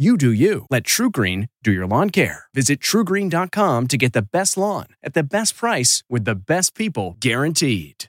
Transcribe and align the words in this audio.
You 0.00 0.16
do 0.16 0.30
you. 0.30 0.64
Let 0.70 0.84
TruGreen 0.84 1.48
do 1.64 1.72
your 1.72 1.84
lawn 1.84 2.10
care. 2.10 2.44
Visit 2.54 2.78
trugreen.com 2.78 3.88
to 3.88 3.96
get 3.96 4.12
the 4.12 4.22
best 4.22 4.56
lawn 4.56 4.86
at 5.02 5.14
the 5.14 5.24
best 5.24 5.56
price 5.56 6.04
with 6.08 6.24
the 6.24 6.36
best 6.36 6.76
people 6.76 7.16
guaranteed. 7.18 8.04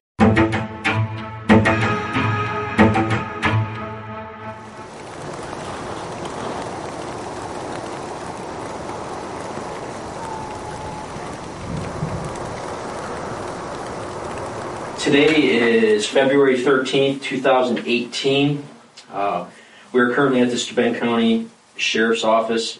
Today 14.99 15.49
is 15.57 16.05
February 16.05 16.59
13th, 16.59 17.23
2018. 17.23 18.63
Uh, 19.11 19.47
we're 19.91 20.13
currently 20.13 20.41
at 20.41 20.51
the 20.51 20.57
Steuben 20.59 20.93
County 20.93 21.49
Sheriff's 21.79 22.23
Office 22.23 22.79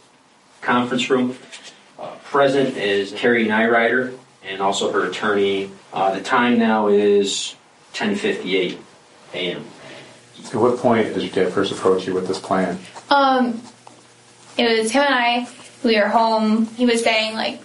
conference 0.62 1.10
room. 1.10 1.38
Uh, 1.98 2.16
present 2.26 2.78
is 2.78 3.12
Karrie 3.12 3.48
Neureuter 3.48 4.18
and 4.44 4.62
also 4.62 4.92
her 4.92 5.06
attorney. 5.06 5.72
Uh, 5.94 6.14
the 6.14 6.22
time 6.22 6.60
now 6.60 6.88
is 6.88 7.56
10:58 7.94 8.78
a.m. 9.34 9.66
At 10.46 10.56
what 10.56 10.78
point 10.78 11.14
did 11.14 11.24
your 11.24 11.46
dad 11.46 11.54
first 11.54 11.72
approach 11.72 12.08
you 12.08 12.14
with 12.14 12.28
this 12.28 12.40
plan? 12.40 12.80
Um, 13.10 13.62
it 14.58 14.80
was 14.80 14.92
him 14.92 15.04
and 15.04 15.14
I. 15.14 15.48
We 15.84 15.98
were 15.98 16.08
home. 16.08 16.66
He 16.68 16.86
was 16.86 17.04
saying 17.04 17.36
like 17.36 17.62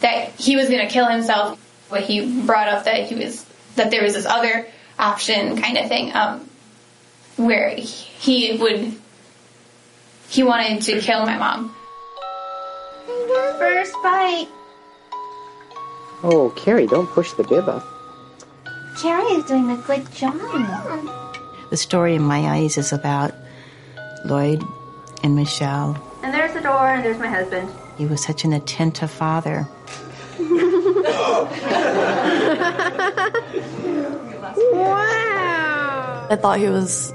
that 0.00 0.30
he 0.32 0.56
was 0.56 0.68
gonna 0.68 0.88
kill 0.88 1.06
himself. 1.06 1.60
But 1.90 2.02
he 2.02 2.42
brought 2.44 2.68
up 2.68 2.84
that 2.84 3.06
he 3.06 3.14
was 3.14 3.44
that 3.76 3.90
there 3.90 4.02
was 4.02 4.14
this 4.14 4.26
other 4.26 4.66
option 4.98 5.60
kind 5.60 5.76
of 5.76 5.88
thing, 5.88 6.14
um, 6.14 6.48
where 7.36 7.70
he 7.70 8.56
would 8.56 8.94
he 10.34 10.42
wanted 10.42 10.82
to 10.82 11.00
kill 11.00 11.24
my 11.24 11.38
mom. 11.38 11.72
First 13.58 13.94
bite. 14.02 14.48
Oh, 16.24 16.52
Karrie, 16.56 16.88
don't 16.88 17.06
push 17.06 17.32
the 17.34 17.44
bib 17.44 17.68
up. 17.68 17.86
Karrie 18.96 19.38
is 19.38 19.44
doing 19.44 19.70
a 19.70 19.76
good 19.76 20.10
job. 20.12 20.34
The 21.70 21.76
story 21.76 22.16
in 22.16 22.22
my 22.22 22.40
eyes 22.48 22.76
is 22.76 22.92
about 22.92 23.32
Lloyd 24.24 24.64
and 25.22 25.36
Michelle. 25.36 25.96
And 26.24 26.34
there's 26.34 26.52
the 26.52 26.60
door, 26.60 26.88
and 26.88 27.04
there's 27.04 27.18
my 27.18 27.28
husband. 27.28 27.70
He 27.96 28.06
was 28.06 28.20
such 28.20 28.44
an 28.44 28.52
attentive 28.52 29.10
father. 29.10 29.68
wow! 34.72 36.26
I 36.28 36.36
thought 36.40 36.58
he 36.58 36.68
was 36.68 37.12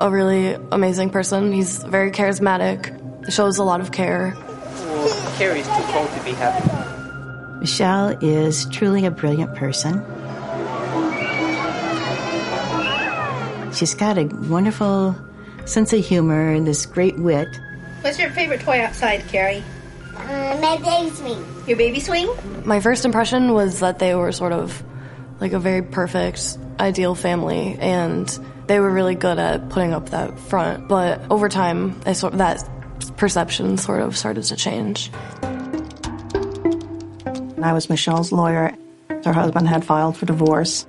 a 0.00 0.10
really 0.10 0.54
amazing 0.72 1.10
person. 1.10 1.52
He's 1.52 1.82
very 1.82 2.10
charismatic, 2.10 3.30
shows 3.30 3.58
a 3.58 3.64
lot 3.64 3.80
of 3.80 3.92
care. 3.92 4.34
Well, 4.36 5.08
Karrie's 5.38 5.66
too 5.66 5.92
cold 5.92 6.10
to 6.10 6.24
be 6.24 6.32
happy. 6.32 7.60
Michelle 7.60 8.16
is 8.20 8.66
truly 8.70 9.06
a 9.06 9.10
brilliant 9.10 9.54
person. 9.54 10.04
She's 13.72 13.94
got 13.94 14.16
a 14.18 14.24
wonderful 14.24 15.16
sense 15.66 15.92
of 15.92 16.04
humor 16.04 16.52
and 16.52 16.66
this 16.66 16.86
great 16.86 17.18
wit. 17.18 17.48
What's 18.02 18.18
your 18.18 18.30
favorite 18.30 18.60
toy 18.60 18.80
outside, 18.80 19.20
Karrie? 19.22 19.62
Uh, 20.16 20.58
my 20.60 20.76
baby 20.78 21.14
swing. 21.14 21.44
Your 21.66 21.76
baby 21.76 22.00
swing? 22.00 22.28
My 22.64 22.80
first 22.80 23.04
impression 23.04 23.52
was 23.52 23.80
that 23.80 23.98
they 23.98 24.14
were 24.14 24.32
sort 24.32 24.52
of 24.52 24.82
like 25.40 25.52
a 25.52 25.58
very 25.58 25.82
perfect, 25.82 26.56
ideal 26.80 27.14
family, 27.14 27.76
and 27.78 28.26
they 28.66 28.80
were 28.80 28.90
really 28.90 29.14
good 29.14 29.38
at 29.38 29.68
putting 29.68 29.92
up 29.92 30.10
that 30.10 30.38
front. 30.38 30.88
But 30.88 31.20
over 31.30 31.48
time, 31.48 32.00
I 32.04 32.12
sort 32.12 32.34
that 32.38 32.62
perception 33.16 33.78
sort 33.78 34.02
of 34.02 34.16
started 34.16 34.44
to 34.44 34.56
change. 34.56 35.10
I 37.62 37.72
was 37.72 37.88
Michelle's 37.88 38.32
lawyer. 38.32 38.72
Her 39.24 39.32
husband 39.32 39.68
had 39.68 39.84
filed 39.84 40.16
for 40.16 40.26
divorce. 40.26 40.86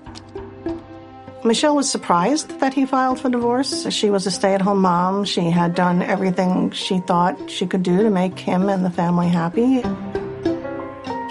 Michelle 1.44 1.76
was 1.76 1.90
surprised 1.90 2.60
that 2.60 2.74
he 2.74 2.86
filed 2.86 3.20
for 3.20 3.30
divorce. 3.30 3.88
She 3.92 4.10
was 4.10 4.28
a 4.28 4.32
stay 4.32 4.54
at 4.54 4.62
home 4.62 4.82
mom. 4.82 5.24
She 5.24 5.50
had 5.50 5.76
done 5.76 6.02
everything 6.02 6.72
she 6.72 7.00
thought 7.00 7.50
she 7.50 7.66
could 7.66 7.84
do 7.84 8.04
to 8.04 8.10
make 8.10 8.38
him 8.38 8.70
and 8.70 8.84
the 8.84 8.90
family 8.90 9.30
happy. 9.30 9.82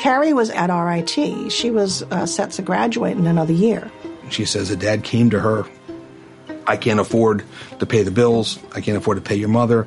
Karrie 0.01 0.35
was 0.35 0.51
at 0.51 0.71
RIT. 0.71 1.53
She 1.53 1.71
was 1.71 2.03
uh, 2.05 2.27
set 2.27 2.53
to 2.53 2.63
graduate 2.63 3.17
in 3.17 3.27
another 3.27 3.53
year. 3.53 3.91
She 4.31 4.45
says 4.45 4.69
that 4.71 4.79
dad 4.79 5.05
came 5.05 5.29
to 5.31 5.41
her 5.41 5.67
I 6.67 6.77
can't 6.77 7.01
afford 7.01 7.45
to 7.79 7.87
pay 7.87 8.03
the 8.03 8.11
bills. 8.11 8.59
I 8.75 8.81
can't 8.81 8.99
afford 8.99 9.19
to 9.19 9.23
pay 9.23 9.37
your 9.37 9.49
mother. 9.49 9.87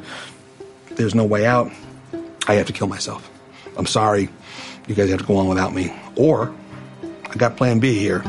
There's 0.92 1.14
no 1.16 1.26
way 1.26 1.46
out. 1.46 1.72
I 2.48 2.56
have 2.56 2.68
to 2.68 2.74
kill 2.74 2.88
myself. 2.88 3.30
I'm 3.78 3.86
sorry. 3.86 4.30
You 4.88 4.96
guys 4.96 5.10
have 5.10 5.20
to 5.20 5.26
go 5.26 5.38
on 5.38 5.48
without 5.48 5.74
me. 5.74 5.94
Or 6.16 6.54
I 7.30 7.36
got 7.36 7.58
plan 7.58 7.80
B 7.80 7.98
here. 8.00 8.20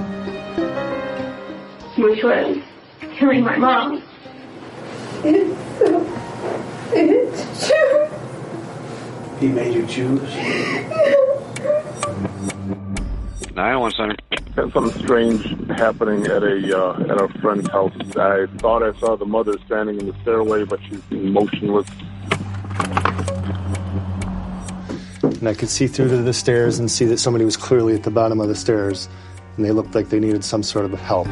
Which 1.97 2.22
was 2.22 2.59
killing 3.17 3.44
my 3.44 3.56
mom. 3.56 4.02
It's, 5.23 5.81
uh, 5.82 6.05
it's 6.93 7.69
true. 7.69 8.08
He 9.38 9.49
made 9.49 9.75
you 9.75 9.87
choose? 9.87 10.20
911 13.55 13.96
Center. 13.96 14.39
Had 14.56 14.73
something 14.73 15.02
strange 15.02 15.44
happening 15.70 16.26
at 16.26 16.43
a 16.43 16.79
uh, 16.79 17.00
at 17.02 17.20
a 17.20 17.29
friend's 17.41 17.69
house. 17.70 17.93
I 18.17 18.47
thought 18.58 18.82
I 18.82 18.99
saw 18.99 19.17
the 19.17 19.25
mother 19.25 19.55
standing 19.67 20.00
in 20.00 20.06
the 20.06 20.14
stairway, 20.23 20.64
but 20.64 20.81
she's 20.82 21.02
motionless. 21.11 21.88
And 25.23 25.49
I 25.49 25.55
could 25.55 25.70
see 25.70 25.87
through 25.87 26.08
to 26.08 26.19
the 26.19 26.35
stairs 26.35 26.79
and 26.79 26.91
see 26.91 27.06
that 27.06 27.19
somebody 27.19 27.44
was 27.44 27.56
clearly 27.56 27.94
at 27.94 28.02
the 28.02 28.11
bottom 28.11 28.41
of 28.41 28.49
the 28.49 28.55
stairs, 28.55 29.08
and 29.56 29.64
they 29.64 29.70
looked 29.70 29.94
like 29.94 30.08
they 30.08 30.20
needed 30.20 30.44
some 30.44 30.62
sort 30.62 30.85
of 30.85 30.93
help. 31.00 31.29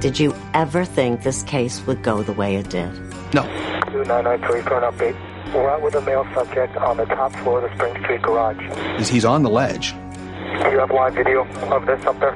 Did 0.00 0.20
you 0.20 0.34
ever 0.54 0.84
think 0.84 1.22
this 1.22 1.42
case 1.42 1.84
would 1.86 2.02
go 2.02 2.22
the 2.22 2.32
way 2.32 2.56
it 2.56 2.70
did? 2.70 2.92
No. 3.34 3.42
2993 3.90 4.62
for 4.62 4.78
an 4.78 4.92
update. 4.92 5.25
We're 5.54 5.70
out 5.70 5.82
with 5.82 5.94
a 5.94 6.00
male 6.00 6.26
subject 6.34 6.76
on 6.76 6.96
the 6.96 7.04
top 7.04 7.32
floor 7.36 7.62
of 7.62 7.70
the 7.70 7.76
Spring 7.76 8.02
Street 8.04 8.22
garage. 8.22 8.98
He's, 8.98 9.08
he's 9.08 9.24
on 9.24 9.42
the 9.42 9.50
ledge. 9.50 9.92
Do 9.92 10.70
you 10.70 10.78
have 10.78 10.90
live 10.90 11.14
video 11.14 11.44
of 11.70 11.86
this 11.86 12.04
up 12.04 12.18
there? 12.20 12.34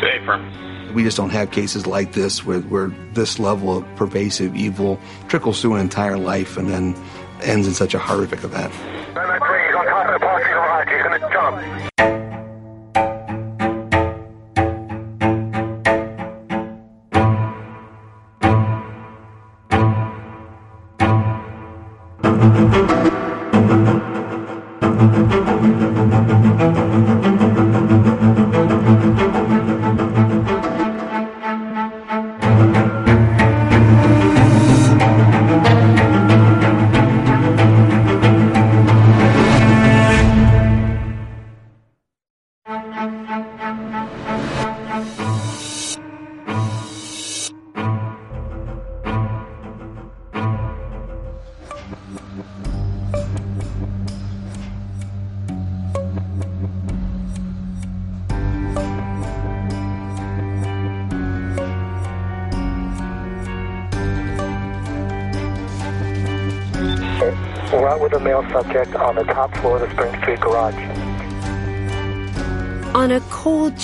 Hey, 0.00 0.24
firm. 0.24 0.94
We 0.94 1.04
just 1.04 1.16
don't 1.16 1.30
have 1.30 1.50
cases 1.50 1.86
like 1.86 2.12
this 2.12 2.44
where, 2.44 2.60
where 2.60 2.88
this 3.12 3.38
level 3.38 3.78
of 3.78 3.96
pervasive 3.96 4.56
evil 4.56 4.98
trickles 5.28 5.60
through 5.60 5.74
an 5.74 5.80
entire 5.80 6.18
life 6.18 6.56
and 6.56 6.68
then 6.68 6.96
ends 7.42 7.68
in 7.68 7.74
such 7.74 7.94
a 7.94 7.98
horrific 7.98 8.42
event. 8.42 8.72
Man, 9.14 9.40
please, 9.40 9.74
on 9.76 9.86
top 9.86 10.06
of 10.06 10.12
the 10.14 10.26
parking 10.26 10.52
garage. 10.52 10.88
He's 10.88 11.02
going 11.02 11.20
to 11.20 11.28
jump. 11.32 12.29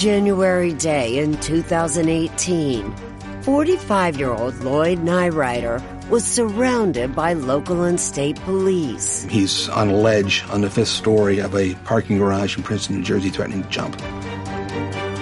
January 0.06 0.73
day 0.73 1.19
in 1.19 1.37
2018, 1.41 2.94
45 3.43 4.17
year 4.17 4.31
old 4.31 4.55
Lloyd 4.61 5.00
Neureuter 5.00 5.82
was 6.08 6.25
surrounded 6.25 7.12
by 7.12 7.32
local 7.32 7.82
and 7.82 7.99
state 7.99 8.37
police. 8.43 9.25
He's 9.25 9.69
on 9.69 9.88
a 9.88 9.97
ledge 9.97 10.44
on 10.50 10.61
the 10.61 10.70
fifth 10.70 10.91
story 10.91 11.41
of 11.41 11.56
a 11.56 11.75
parking 11.87 12.19
garage 12.19 12.56
in 12.56 12.62
Princeton, 12.62 12.99
New 12.99 13.03
Jersey, 13.03 13.31
threatening 13.31 13.64
to 13.64 13.69
jump. 13.69 13.97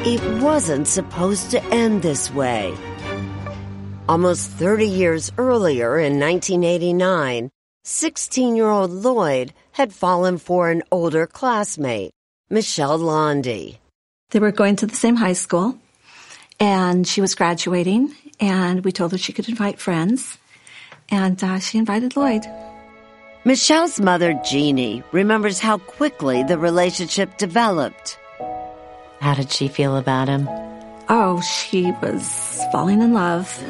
It 0.05 0.21
wasn't 0.43 0.87
supposed 0.87 1.51
to 1.53 1.65
end 1.73 2.03
this 2.03 2.31
way. 2.31 2.75
Almost 4.07 4.51
30 4.51 4.87
years 4.87 5.33
earlier, 5.39 5.99
in 5.99 6.21
1989, 6.21 7.51
16 7.85 8.55
year 8.55 8.69
old 8.69 8.91
Lloyd 8.91 9.55
had 9.73 9.95
fallen 9.95 10.37
for 10.37 10.69
an 10.69 10.83
older 10.93 11.27
classmate, 11.27 12.13
Michelle 12.51 12.99
Londy. 12.99 13.81
They 14.31 14.39
were 14.41 14.53
going 14.53 14.77
to 14.77 14.87
the 14.87 14.95
same 14.97 15.17
high 15.17 15.35
school, 15.35 15.79
and 16.59 17.07
she 17.07 17.21
was 17.21 17.35
graduating, 17.35 18.15
and 18.41 18.85
we 18.85 18.93
told 18.93 19.13
her 19.13 19.19
she 19.19 19.33
could 19.33 19.49
invite 19.49 19.79
friends, 19.79 20.39
and 21.11 21.43
uh, 21.43 21.59
she 21.59 21.79
invited 21.79 22.17
Lloyd. 22.17 22.45
Michelle's 23.45 24.01
mother, 24.01 24.33
Jeannie, 24.45 25.03
remembers 25.13 25.61
how 25.61 25.79
quickly 25.79 26.43
the 26.43 26.59
relationship 26.59 27.37
developed. 27.37 28.19
How 29.21 29.35
did 29.35 29.53
she 29.53 29.69
feel 29.69 29.97
about 29.97 30.29
him? 30.29 30.49
Oh, 31.09 31.43
she 31.43 31.93
was 32.03 32.61
falling 32.73 33.03
in 33.03 33.13
love. 33.13 33.63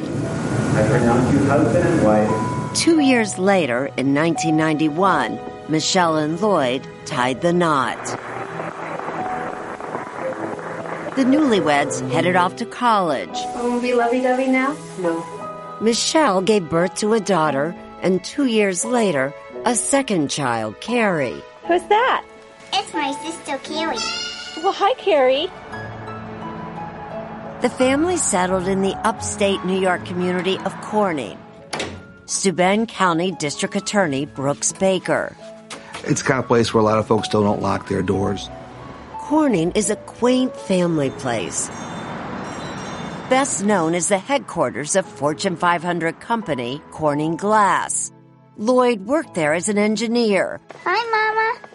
I 0.77 0.87
pronounce 0.89 1.33
you 1.33 1.45
husband 1.47 1.85
and 1.89 2.05
wife. 2.05 2.77
Two 2.77 3.01
years 3.01 3.39
later, 3.39 3.87
in 3.97 4.15
1991, 4.15 5.39
Michelle 5.69 6.17
and 6.17 6.41
Lloyd 6.41 6.87
tied 7.05 7.41
the 7.41 7.53
knot. 7.53 7.99
The 11.17 11.23
newlyweds 11.23 12.11
headed 12.11 12.35
off 12.35 12.57
to 12.57 12.67
college. 12.67 13.39
Won't 13.55 13.83
be 13.83 13.95
lovey-dovey 13.95 14.49
now? 14.49 14.77
No. 14.99 15.25
Michelle 15.81 16.43
gave 16.43 16.69
birth 16.69 16.97
to 16.97 17.13
a 17.13 17.21
daughter, 17.21 17.73
and 18.03 18.23
two 18.25 18.47
years 18.47 18.85
later, 18.85 19.33
a 19.65 19.77
second 19.77 20.29
child, 20.29 20.75
Karrie. 20.81 21.41
Who's 21.69 21.85
that? 21.85 22.25
It's 22.73 22.93
my 22.93 23.13
sister 23.23 23.59
Karrie. 23.59 24.63
Well, 24.63 24.73
hi, 24.73 24.93
Karrie. 24.95 25.49
The 27.63 27.71
family 27.71 28.17
settled 28.17 28.67
in 28.67 28.83
the 28.83 28.95
upstate 29.07 29.65
New 29.65 29.79
York 29.79 30.05
community 30.05 30.59
of 30.59 30.73
Corning. 30.81 31.39
Steuben 32.27 32.87
County 32.87 33.31
District 33.31 33.77
Attorney 33.77 34.27
Brooks 34.27 34.73
Baker. 34.73 35.37
It's 36.03 36.23
kind 36.23 36.41
of 36.41 36.47
a 36.47 36.49
place 36.49 36.75
where 36.75 36.81
a 36.81 36.85
lot 36.85 36.99
of 36.99 37.07
folks 37.07 37.29
still 37.29 37.45
don't 37.45 37.63
lock 37.63 37.89
their 37.89 38.03
doors. 38.03 38.51
Corning 39.25 39.73
is 39.73 39.89
a 39.89 39.97
quaint 39.97 40.55
family 40.55 41.09
place. 41.09 41.69
Best 43.31 43.65
known 43.65 43.95
as 43.95 44.11
the 44.11 44.19
headquarters 44.19 44.97
of 44.97 45.07
Fortune 45.07 45.57
500 45.57 46.21
company 46.21 46.83
Corning 46.91 47.35
Glass. 47.39 48.13
Lloyd 48.59 49.07
worked 49.07 49.35
there 49.35 49.55
as 49.55 49.71
an 49.71 49.79
engineer. 49.79 50.61
Hi, 50.85 51.03
Mama. 51.11 51.69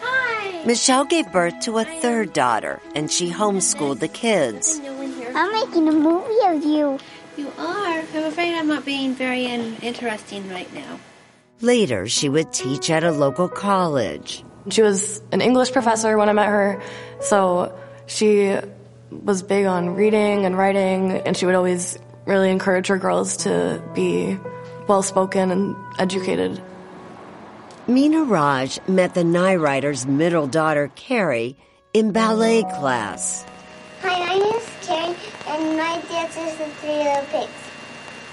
Hi. 0.00 0.64
Michelle 0.64 1.04
gave 1.04 1.30
birth 1.30 1.60
to 1.64 1.76
a 1.76 1.84
third 1.84 2.32
daughter, 2.32 2.80
and 2.94 3.12
she 3.12 3.30
homeschooled 3.30 4.00
the 4.00 4.08
kids. 4.08 4.80
I'm 5.34 5.52
making 5.52 5.88
a 5.90 5.92
movie 5.92 6.46
of 6.46 6.64
you. 6.64 6.98
You 7.36 7.52
are? 7.58 8.02
I'm 8.14 8.24
afraid 8.24 8.54
I'm 8.54 8.66
not 8.66 8.86
being 8.86 9.12
very 9.12 9.44
interesting 9.44 10.48
right 10.48 10.72
now. 10.72 11.00
Later, 11.60 12.08
she 12.08 12.30
would 12.30 12.50
teach 12.54 12.88
at 12.88 13.04
a 13.04 13.12
local 13.12 13.50
college. 13.50 14.42
She 14.70 14.82
was 14.82 15.20
an 15.32 15.40
English 15.40 15.72
professor 15.72 16.16
when 16.18 16.28
I 16.28 16.32
met 16.32 16.46
her, 16.46 16.82
so 17.20 17.78
she 18.06 18.56
was 19.10 19.42
big 19.42 19.66
on 19.66 19.94
reading 19.94 20.44
and 20.44 20.56
writing, 20.56 21.12
and 21.12 21.36
she 21.36 21.46
would 21.46 21.54
always 21.54 21.98
really 22.26 22.50
encourage 22.50 22.88
her 22.88 22.98
girls 22.98 23.38
to 23.38 23.82
be 23.94 24.38
well 24.86 25.02
spoken 25.02 25.50
and 25.50 25.76
educated. 25.98 26.60
Mina 27.86 28.24
Raj 28.24 28.78
met 28.86 29.14
the 29.14 29.24
Neureuter's 29.24 30.06
middle 30.06 30.46
daughter, 30.46 30.90
Karrie, 30.94 31.56
in 31.94 32.12
ballet 32.12 32.62
class. 32.62 33.46
Hi, 34.02 34.18
my 34.18 34.34
name 34.34 34.42
is 34.42 34.68
Karrie, 34.82 35.16
and 35.48 35.76
my 35.78 36.02
dance 36.10 36.36
is 36.36 36.58
the 36.58 36.66
Three 36.80 36.98
Little 36.98 37.24
Pigs. 37.30 37.52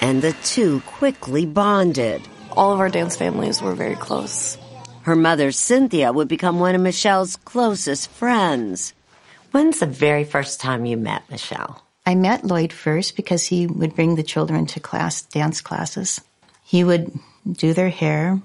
And 0.02 0.22
the 0.22 0.34
two 0.44 0.82
quickly 0.82 1.46
bonded. 1.46 2.22
All 2.52 2.74
of 2.74 2.80
our 2.80 2.90
dance 2.90 3.16
families 3.16 3.62
were 3.62 3.74
very 3.74 3.96
close. 3.96 4.58
Her 5.06 5.16
mother, 5.16 5.52
Cynthia, 5.52 6.12
would 6.12 6.28
become 6.28 6.60
one 6.60 6.74
of 6.74 6.82
Michelle's 6.82 7.36
closest 7.36 8.10
friends. 8.10 8.96
When's 9.52 9.80
the 9.80 9.86
very 9.86 10.24
first 10.24 10.60
time 10.60 10.84
you 10.84 10.98
met 10.98 11.30
Michelle? 11.30 11.80
I 12.08 12.16
met 12.16 12.44
Lloyd 12.44 12.74
first 12.74 13.16
because 13.16 13.46
he 13.46 13.68
would 13.68 13.94
bring 13.94 14.16
the 14.16 14.24
children 14.24 14.66
to 14.66 14.80
class 14.80 15.22
dance 15.22 15.62
classes. 15.62 16.22
He 16.64 16.84
would 16.84 17.12
do 17.52 17.76
their 17.76 17.90
hair, 17.90 18.42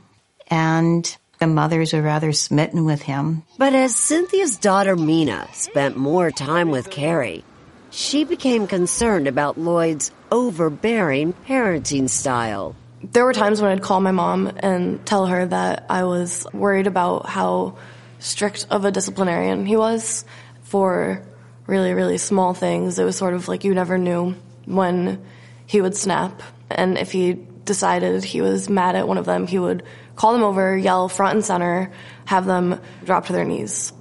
and 0.48 1.16
the 1.38 1.46
mothers 1.46 1.94
were 1.94 2.02
rather 2.02 2.32
smitten 2.32 2.84
with 2.84 3.00
him. 3.00 3.42
But 3.56 3.72
as 3.72 3.96
Cynthia's 3.96 4.58
daughter 4.58 4.96
Mina 4.96 5.48
spent 5.54 5.96
more 5.96 6.30
time 6.30 6.70
with 6.70 6.90
Karrie, 6.90 7.42
she 7.88 8.24
became 8.24 8.66
concerned 8.66 9.26
about 9.26 9.56
Lloyd's 9.56 10.12
overbearing 10.30 11.32
parenting 11.48 12.10
style. 12.10 12.76
There 13.02 13.24
were 13.24 13.32
times 13.32 13.62
when 13.62 13.72
I'd 13.72 13.82
call 13.82 14.00
my 14.00 14.10
mom 14.10 14.52
and 14.58 15.04
tell 15.06 15.26
her 15.26 15.46
that 15.46 15.86
I 15.88 16.04
was 16.04 16.46
worried 16.52 16.86
about 16.86 17.26
how 17.26 17.78
strict 18.18 18.66
of 18.70 18.84
a 18.84 18.92
disciplinarian 18.92 19.64
he 19.64 19.76
was 19.76 20.24
for 20.64 21.26
really, 21.66 21.94
really 21.94 22.18
small 22.18 22.52
things. 22.52 22.98
It 22.98 23.04
was 23.04 23.16
sort 23.16 23.32
of 23.32 23.48
like 23.48 23.64
you 23.64 23.74
never 23.74 23.96
knew 23.96 24.34
when 24.66 25.24
he 25.66 25.80
would 25.80 25.96
snap. 25.96 26.42
And 26.70 26.98
if 26.98 27.10
he 27.10 27.32
decided 27.64 28.22
he 28.22 28.42
was 28.42 28.68
mad 28.68 28.96
at 28.96 29.08
one 29.08 29.16
of 29.16 29.24
them, 29.24 29.46
he 29.46 29.58
would 29.58 29.82
call 30.14 30.34
them 30.34 30.42
over, 30.42 30.76
yell 30.76 31.08
front 31.08 31.36
and 31.36 31.44
center, 31.44 31.90
have 32.26 32.44
them 32.44 32.80
drop 33.04 33.26
to 33.26 33.32
their 33.32 33.44
knees 33.44 33.94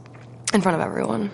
in 0.53 0.61
front 0.61 0.75
of 0.75 0.85
everyone. 0.85 1.31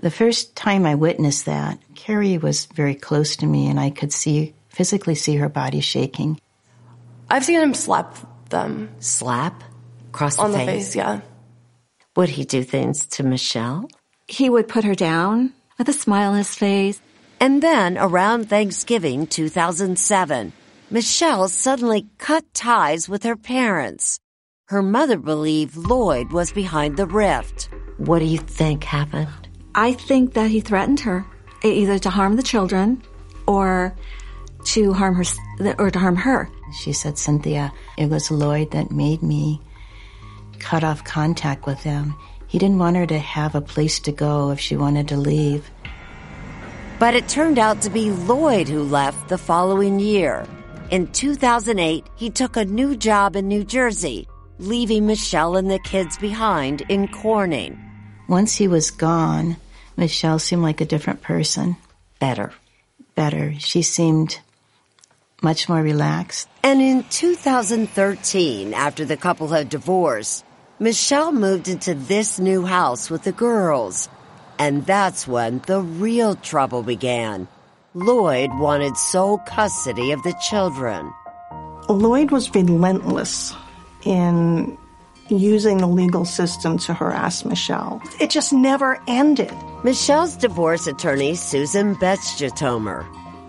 The 0.00 0.10
first 0.10 0.56
time 0.56 0.86
I 0.86 0.94
witnessed 0.94 1.44
that, 1.44 1.78
Karrie 1.94 2.40
was 2.40 2.64
very 2.64 2.94
close 2.94 3.36
to 3.36 3.46
me 3.46 3.68
and 3.68 3.78
I 3.78 3.90
could 3.90 4.14
see, 4.14 4.54
physically 4.70 5.14
see 5.14 5.36
her 5.36 5.50
body 5.50 5.80
shaking. 5.80 6.40
I've 7.30 7.44
seen 7.44 7.60
him 7.60 7.74
slap 7.74 8.16
them. 8.50 8.90
Slap? 8.98 9.62
Across 10.08 10.36
the 10.36 10.42
On 10.42 10.52
face? 10.52 10.66
the 10.66 10.72
face, 10.72 10.96
yeah. 10.96 11.20
Would 12.16 12.28
he 12.28 12.44
do 12.44 12.64
things 12.64 13.06
to 13.06 13.22
Michelle? 13.22 13.88
He 14.26 14.50
would 14.50 14.68
put 14.68 14.84
her 14.84 14.94
down 14.96 15.52
with 15.78 15.88
a 15.88 15.92
smile 15.92 16.32
on 16.32 16.38
his 16.38 16.54
face. 16.54 17.00
And 17.38 17.62
then, 17.62 17.96
around 17.96 18.48
Thanksgiving 18.50 19.26
2007, 19.26 20.52
Michelle 20.90 21.48
suddenly 21.48 22.08
cut 22.18 22.44
ties 22.52 23.08
with 23.08 23.22
her 23.22 23.36
parents. 23.36 24.18
Her 24.66 24.82
mother 24.82 25.16
believed 25.16 25.76
Lloyd 25.76 26.32
was 26.32 26.52
behind 26.52 26.96
the 26.96 27.06
rift. 27.06 27.70
What 27.98 28.18
do 28.18 28.24
you 28.24 28.38
think 28.38 28.84
happened? 28.84 29.48
I 29.74 29.92
think 29.92 30.34
that 30.34 30.50
he 30.50 30.60
threatened 30.60 31.00
her, 31.00 31.24
either 31.62 31.98
to 32.00 32.10
harm 32.10 32.36
the 32.36 32.42
children 32.42 33.02
or 33.46 33.94
to 34.66 34.92
harm 34.92 35.14
her 35.14 35.24
or 35.78 35.90
to 35.90 35.98
harm 35.98 36.16
her. 36.16 36.48
She 36.72 36.92
said, 36.92 37.18
Cynthia, 37.18 37.72
it 37.96 38.08
was 38.10 38.30
Lloyd 38.30 38.70
that 38.72 38.90
made 38.90 39.22
me 39.22 39.60
cut 40.58 40.84
off 40.84 41.04
contact 41.04 41.66
with 41.66 41.80
him. 41.80 42.14
He 42.46 42.58
didn't 42.58 42.78
want 42.78 42.96
her 42.96 43.06
to 43.06 43.18
have 43.18 43.54
a 43.54 43.60
place 43.60 44.00
to 44.00 44.12
go 44.12 44.50
if 44.50 44.60
she 44.60 44.76
wanted 44.76 45.08
to 45.08 45.16
leave. 45.16 45.70
But 46.98 47.14
it 47.14 47.28
turned 47.28 47.58
out 47.58 47.80
to 47.82 47.90
be 47.90 48.10
Lloyd 48.10 48.68
who 48.68 48.82
left 48.82 49.28
the 49.28 49.38
following 49.38 49.98
year. 49.98 50.46
In 50.90 51.06
2008, 51.12 52.06
he 52.16 52.30
took 52.30 52.56
a 52.56 52.64
new 52.64 52.96
job 52.96 53.36
in 53.36 53.48
New 53.48 53.64
Jersey, 53.64 54.28
leaving 54.58 55.06
Michelle 55.06 55.56
and 55.56 55.70
the 55.70 55.78
kids 55.78 56.18
behind 56.18 56.82
in 56.88 57.08
Corning. 57.08 57.78
Once 58.28 58.56
he 58.56 58.68
was 58.68 58.90
gone, 58.90 59.56
Michelle 59.96 60.38
seemed 60.38 60.62
like 60.62 60.80
a 60.80 60.84
different 60.84 61.22
person. 61.22 61.76
Better. 62.18 62.52
Better. 63.14 63.54
She 63.58 63.82
seemed 63.82 64.38
much 65.42 65.68
more 65.68 65.82
relaxed. 65.82 66.48
And 66.62 66.80
in 66.80 67.04
2013, 67.04 68.74
after 68.74 69.04
the 69.04 69.16
couple 69.16 69.48
had 69.48 69.68
divorced, 69.68 70.44
Michelle 70.78 71.32
moved 71.32 71.68
into 71.68 71.94
this 71.94 72.38
new 72.38 72.64
house 72.64 73.10
with 73.10 73.24
the 73.24 73.32
girls. 73.32 74.08
And 74.58 74.84
that's 74.86 75.26
when 75.26 75.60
the 75.66 75.80
real 75.80 76.34
trouble 76.36 76.82
began. 76.82 77.48
Lloyd 77.94 78.50
wanted 78.54 78.96
sole 78.96 79.38
custody 79.38 80.12
of 80.12 80.22
the 80.22 80.34
children. 80.48 81.12
Lloyd 81.88 82.30
was 82.30 82.54
relentless 82.54 83.52
in 84.04 84.78
using 85.28 85.78
the 85.78 85.86
legal 85.86 86.24
system 86.24 86.78
to 86.78 86.94
harass 86.94 87.44
Michelle. 87.44 88.02
It 88.20 88.30
just 88.30 88.52
never 88.52 89.00
ended. 89.06 89.52
Michelle's 89.84 90.36
divorce 90.36 90.86
attorney, 90.86 91.34
Susan 91.34 91.94
Betzjitomir. 91.96 93.06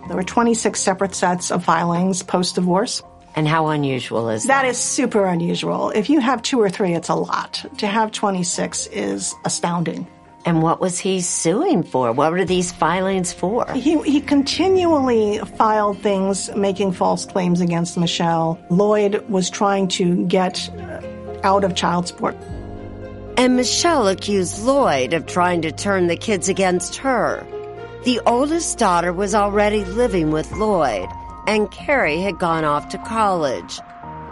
There 0.08 0.16
were 0.16 0.22
26 0.22 0.78
separate 0.80 1.14
sets 1.14 1.50
of 1.50 1.64
filings 1.64 2.22
post 2.22 2.56
divorce. 2.56 3.02
And 3.34 3.48
how 3.48 3.68
unusual 3.68 4.28
is 4.28 4.44
that? 4.44 4.62
That 4.62 4.68
is 4.68 4.76
super 4.76 5.24
unusual. 5.24 5.90
If 5.90 6.10
you 6.10 6.20
have 6.20 6.42
two 6.42 6.60
or 6.60 6.68
three, 6.68 6.92
it's 6.92 7.08
a 7.08 7.14
lot. 7.14 7.64
To 7.78 7.86
have 7.86 8.12
26 8.12 8.88
is 8.88 9.34
astounding. 9.44 10.06
And 10.44 10.60
what 10.60 10.80
was 10.80 10.98
he 10.98 11.20
suing 11.20 11.82
for? 11.82 12.12
What 12.12 12.32
were 12.32 12.44
these 12.44 12.72
filings 12.72 13.32
for? 13.32 13.70
He, 13.72 14.00
he 14.02 14.20
continually 14.20 15.38
filed 15.56 15.98
things 16.00 16.54
making 16.56 16.92
false 16.92 17.24
claims 17.24 17.60
against 17.60 17.96
Michelle. 17.96 18.60
Lloyd 18.68 19.24
was 19.28 19.48
trying 19.48 19.88
to 19.88 20.26
get 20.26 20.68
uh, 20.76 21.00
out 21.44 21.62
of 21.64 21.74
child 21.76 22.08
support. 22.08 22.36
And 23.36 23.56
Michelle 23.56 24.08
accused 24.08 24.62
Lloyd 24.64 25.14
of 25.14 25.26
trying 25.26 25.62
to 25.62 25.72
turn 25.72 26.08
the 26.08 26.16
kids 26.16 26.48
against 26.48 26.96
her. 26.96 27.46
The 28.04 28.20
oldest 28.26 28.78
daughter 28.78 29.12
was 29.12 29.32
already 29.32 29.84
living 29.84 30.32
with 30.32 30.50
Lloyd, 30.50 31.08
and 31.46 31.70
Carrie 31.70 32.20
had 32.20 32.36
gone 32.36 32.64
off 32.64 32.88
to 32.88 32.98
college. 32.98 33.78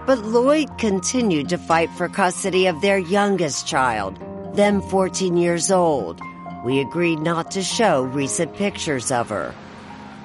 But 0.06 0.18
Lloyd 0.24 0.76
continued 0.76 1.50
to 1.50 1.58
fight 1.58 1.88
for 1.90 2.08
custody 2.08 2.66
of 2.66 2.80
their 2.80 2.98
youngest 2.98 3.68
child, 3.68 4.18
then 4.54 4.82
14 4.82 5.36
years 5.36 5.70
old. 5.70 6.20
We 6.64 6.80
agreed 6.80 7.20
not 7.20 7.52
to 7.52 7.62
show 7.62 8.02
recent 8.02 8.56
pictures 8.56 9.12
of 9.12 9.28
her. 9.28 9.54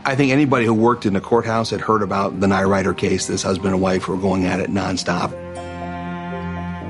I 0.05 0.15
think 0.15 0.31
anybody 0.31 0.65
who 0.65 0.73
worked 0.73 1.05
in 1.05 1.13
the 1.13 1.21
courthouse 1.21 1.69
had 1.69 1.81
heard 1.81 2.01
about 2.01 2.39
the 2.39 2.47
Neureuter 2.47 2.97
case. 2.97 3.27
This 3.27 3.43
husband 3.43 3.75
and 3.75 3.81
wife 3.81 4.07
were 4.07 4.17
going 4.17 4.45
at 4.45 4.59
it 4.59 4.71
nonstop. 4.71 5.29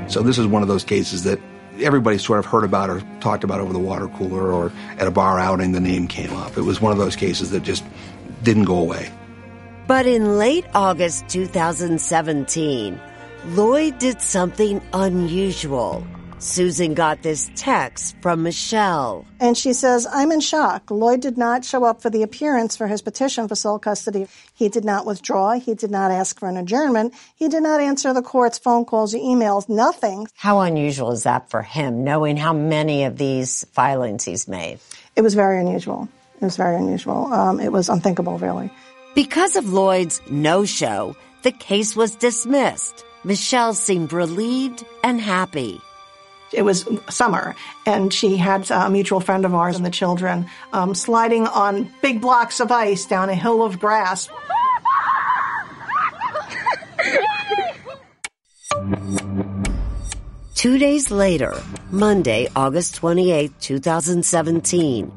So 0.10 0.22
this 0.22 0.38
is 0.38 0.48
one 0.48 0.62
of 0.62 0.70
those 0.70 0.86
cases 0.86 1.24
that 1.26 1.42
everybody 1.82 2.18
sort 2.18 2.40
of 2.40 2.46
heard 2.46 2.64
about 2.64 2.90
or 2.90 3.02
talked 3.20 3.44
about 3.44 3.60
over 3.60 3.74
the 3.74 3.80
water 3.80 4.08
cooler 4.10 4.52
or 4.52 4.72
at 4.98 5.08
a 5.08 5.12
bar 5.12 5.40
outing, 5.40 5.72
the 5.72 5.80
name 5.80 6.08
came 6.08 6.34
up. 6.34 6.58
It 6.58 6.62
was 6.62 6.82
one 6.82 6.92
of 6.92 6.98
those 6.98 7.16
cases 7.16 7.52
that 7.52 7.64
just 7.64 7.84
didn't 8.44 8.66
go 8.66 8.78
away. 8.78 9.12
But 9.88 10.06
in 10.06 10.38
late 10.38 10.66
August 10.74 11.30
2017, 11.30 13.00
Lloyd 13.50 14.00
did 14.00 14.22
something 14.22 14.82
unusual. 14.94 16.06
Susan 16.46 16.94
got 16.94 17.24
this 17.24 17.50
text 17.56 18.16
from 18.22 18.44
Michelle. 18.44 19.26
And 19.40 19.58
she 19.58 19.74
says, 19.74 20.06
I'm 20.10 20.32
in 20.32 20.42
shock. 20.42 20.92
Lloyd 20.92 21.20
did 21.22 21.40
not 21.40 21.66
show 21.66 21.84
up 21.84 22.04
for 22.04 22.12
the 22.12 22.22
appearance 22.22 22.78
for 22.78 22.86
his 22.86 23.02
petition 23.02 23.48
for 23.48 23.56
sole 23.56 23.80
custody. 23.80 24.28
He 24.54 24.70
did 24.70 24.86
not 24.86 25.08
withdraw. 25.08 25.54
He 25.60 25.74
did 25.74 25.90
not 25.90 26.12
ask 26.12 26.40
for 26.40 26.48
an 26.48 26.56
adjournment. 26.56 27.16
He 27.36 27.50
did 27.50 27.64
not 27.64 27.82
answer 27.82 28.14
the 28.14 28.22
court's 28.22 28.60
phone 28.60 28.86
calls 28.86 29.16
or 29.16 29.18
emails, 29.18 29.68
nothing. 29.68 30.28
How 30.36 30.60
unusual 30.60 31.12
is 31.12 31.24
that 31.24 31.50
for 31.50 31.64
him, 31.64 32.04
knowing 32.04 32.38
how 32.38 32.54
many 32.54 33.06
of 33.06 33.18
these 33.18 33.66
filings 33.74 34.24
he's 34.24 34.48
made? 34.48 34.80
It 35.16 35.24
was 35.24 35.34
very 35.34 35.60
unusual. 35.60 36.08
It 36.36 36.46
was 36.46 36.58
very 36.58 36.76
unusual. 36.76 37.34
Um, 37.34 37.60
it 37.60 37.72
was 37.72 37.90
unthinkable, 37.90 38.38
really. 38.38 38.70
Because 39.16 39.56
of 39.56 39.74
Lloyd's 39.74 40.22
no 40.30 40.64
show, 40.64 41.16
the 41.42 41.52
case 41.52 41.96
was 41.96 42.16
dismissed. 42.16 43.04
Michelle 43.24 43.74
seemed 43.74 44.14
relieved 44.14 44.86
and 45.04 45.20
happy. 45.20 45.82
It 46.54 46.62
was 46.62 46.88
summer, 47.10 47.56
and 47.86 48.14
she 48.14 48.38
had 48.38 48.70
a 48.72 48.90
mutual 48.90 49.20
friend 49.20 49.46
of 49.46 49.54
ours 49.54 49.76
and 49.76 49.86
the 49.86 49.90
children 49.90 50.48
um, 50.74 50.96
sliding 50.96 51.48
on 51.48 51.92
big 52.02 52.22
blocks 52.22 52.60
of 52.60 52.72
ice 52.72 53.06
down 53.06 53.30
a 53.30 53.36
hill 53.36 53.64
of 53.64 53.80
grass. 53.80 54.30
Two 60.56 60.78
days 60.78 61.12
later, 61.12 61.54
Monday, 61.92 62.48
August 62.56 62.96
28, 62.96 63.52
2017, 63.60 65.12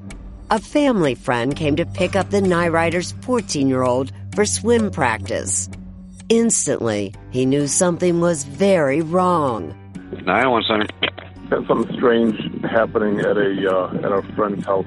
a 0.51 0.59
family 0.59 1.15
friend 1.15 1.55
came 1.57 1.77
to 1.77 1.87
pick 1.87 2.17
up 2.17 2.31
the 2.31 2.41
Neureuter's 2.41 3.13
14 3.23 3.69
year 3.69 3.83
old 3.83 4.13
for 4.35 4.45
swim 4.45 4.91
practice. 4.91 5.69
Instantly, 6.29 7.15
he 7.31 7.47
knew 7.47 7.67
something 7.67 8.21
was 8.21 8.45
very 8.45 9.01
wrong. 9.01 9.75
911 10.11 10.65
Center. 10.67 10.87
Got 11.51 11.67
something 11.67 11.97
strange 11.97 12.65
happening 12.65 13.21
at 13.21 13.37
a 13.37 13.77
uh, 13.77 13.97
at 13.99 14.13
our 14.13 14.23
friend's 14.35 14.65
house. 14.65 14.87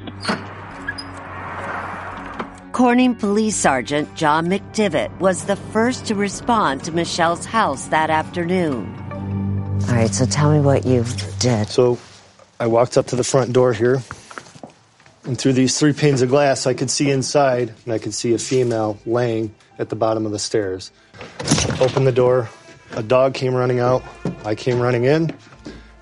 Corning 2.72 3.16
Police 3.16 3.56
Sergeant 3.56 4.14
John 4.16 4.48
McDivitt 4.48 5.16
was 5.20 5.46
the 5.46 5.56
first 5.56 6.06
to 6.08 6.16
respond 6.16 6.84
to 6.86 6.92
Michelle's 6.92 7.46
house 7.46 7.86
that 7.88 8.10
afternoon. 8.10 8.96
All 9.88 9.96
right, 9.96 10.14
so 10.14 10.26
tell 10.26 10.52
me 10.52 10.60
what 10.60 10.86
you 10.86 11.04
did. 11.40 11.68
So 11.68 12.00
I 12.60 12.68
walked 12.68 12.98
up 12.98 13.08
to 13.08 13.16
the 13.16 13.24
front 13.24 13.54
door 13.54 13.74
here, 13.74 14.02
and 15.26 15.38
through 15.38 15.54
these 15.54 15.78
three 15.80 15.94
panes 15.94 16.22
of 16.22 16.30
glass, 16.30 16.66
I 16.66 16.74
could 16.74 16.90
see 16.90 17.12
inside, 17.12 17.74
and 17.86 17.94
I 17.94 18.00
could 18.00 18.14
see 18.14 18.34
a 18.34 18.38
female 18.38 18.98
laying 19.06 19.54
at 19.78 19.90
the 19.90 19.96
bottom 19.96 20.26
of 20.26 20.32
the 20.32 20.40
stairs. 20.40 20.92
Opened 21.80 22.08
the 22.08 22.12
door, 22.12 22.50
a 22.94 23.04
dog 23.04 23.34
came 23.34 23.54
running 23.54 23.80
out, 23.80 24.04
I 24.46 24.56
came 24.56 24.80
running 24.80 25.06
in, 25.06 25.34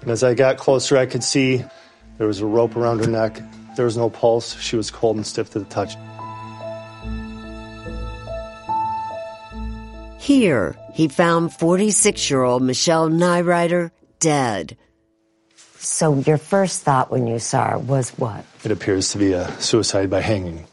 and 0.01 0.11
as 0.11 0.23
I 0.23 0.33
got 0.33 0.57
closer, 0.57 0.97
I 0.97 1.05
could 1.05 1.23
see 1.23 1.63
there 2.17 2.27
was 2.27 2.41
a 2.41 2.45
rope 2.45 2.75
around 2.75 2.99
her 2.99 3.09
neck. 3.09 3.41
There 3.75 3.85
was 3.85 3.97
no 3.97 4.09
pulse. 4.09 4.59
She 4.59 4.75
was 4.75 4.91
cold 4.91 5.15
and 5.15 5.25
stiff 5.25 5.51
to 5.51 5.59
the 5.59 5.65
touch. 5.65 5.95
Here, 10.19 10.75
he 10.93 11.07
found 11.07 11.53
46 11.53 12.29
year 12.29 12.43
old 12.43 12.61
Michelle 12.61 13.09
Neureuter 13.09 13.91
dead. 14.19 14.77
So, 15.77 16.15
your 16.19 16.37
first 16.37 16.81
thought 16.81 17.09
when 17.09 17.25
you 17.25 17.39
saw 17.39 17.71
her 17.71 17.79
was 17.79 18.09
what? 18.11 18.43
It 18.65 18.71
appears 18.71 19.11
to 19.11 19.17
be 19.17 19.31
a 19.31 19.49
suicide 19.61 20.09
by 20.09 20.19
hanging. 20.19 20.67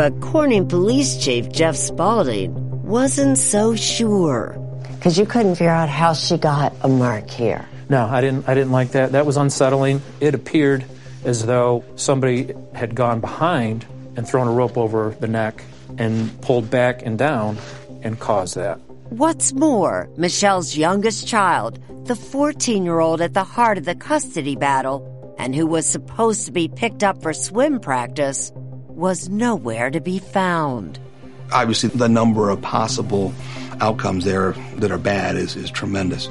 But 0.00 0.18
Corning 0.22 0.66
Police 0.66 1.22
Chief 1.22 1.52
Jeff 1.52 1.76
Spalding 1.76 2.54
wasn't 2.82 3.36
so 3.36 3.76
sure. 3.76 4.56
Because 4.96 5.18
you 5.18 5.26
couldn't 5.26 5.56
figure 5.56 5.68
out 5.68 5.90
how 5.90 6.14
she 6.14 6.38
got 6.38 6.72
a 6.80 6.88
mark 6.88 7.28
here. 7.28 7.68
No, 7.90 8.06
I 8.06 8.22
didn't. 8.22 8.48
I 8.48 8.54
didn't 8.54 8.72
like 8.72 8.92
that. 8.92 9.12
That 9.12 9.26
was 9.26 9.36
unsettling. 9.36 10.00
It 10.18 10.34
appeared 10.34 10.86
as 11.22 11.44
though 11.44 11.84
somebody 11.96 12.54
had 12.74 12.94
gone 12.94 13.20
behind 13.20 13.84
and 14.16 14.26
thrown 14.26 14.48
a 14.48 14.52
rope 14.52 14.78
over 14.78 15.14
the 15.20 15.28
neck 15.28 15.62
and 15.98 16.40
pulled 16.40 16.70
back 16.70 17.02
and 17.04 17.18
down 17.18 17.58
and 18.00 18.18
caused 18.18 18.54
that. 18.56 18.76
What's 19.10 19.52
more, 19.52 20.08
Michelle's 20.16 20.78
youngest 20.78 21.28
child, 21.28 21.78
the 22.06 22.16
14 22.16 22.86
year 22.86 23.00
old 23.00 23.20
at 23.20 23.34
the 23.34 23.44
heart 23.44 23.76
of 23.76 23.84
the 23.84 23.96
custody 23.96 24.56
battle, 24.56 25.36
and 25.38 25.54
who 25.54 25.66
was 25.66 25.84
supposed 25.84 26.46
to 26.46 26.52
be 26.52 26.68
picked 26.68 27.04
up 27.04 27.20
for 27.20 27.34
swim 27.34 27.80
practice, 27.80 28.50
was 29.00 29.28
nowhere 29.28 29.90
to 29.90 30.00
be 30.00 30.18
found. 30.18 31.00
Obviously, 31.50 31.88
the 31.88 32.08
number 32.08 32.50
of 32.50 32.60
possible 32.62 33.32
outcomes 33.80 34.24
there 34.24 34.52
that 34.76 34.92
are 34.92 34.98
bad 34.98 35.36
is, 35.36 35.56
is 35.56 35.70
tremendous. 35.70 36.28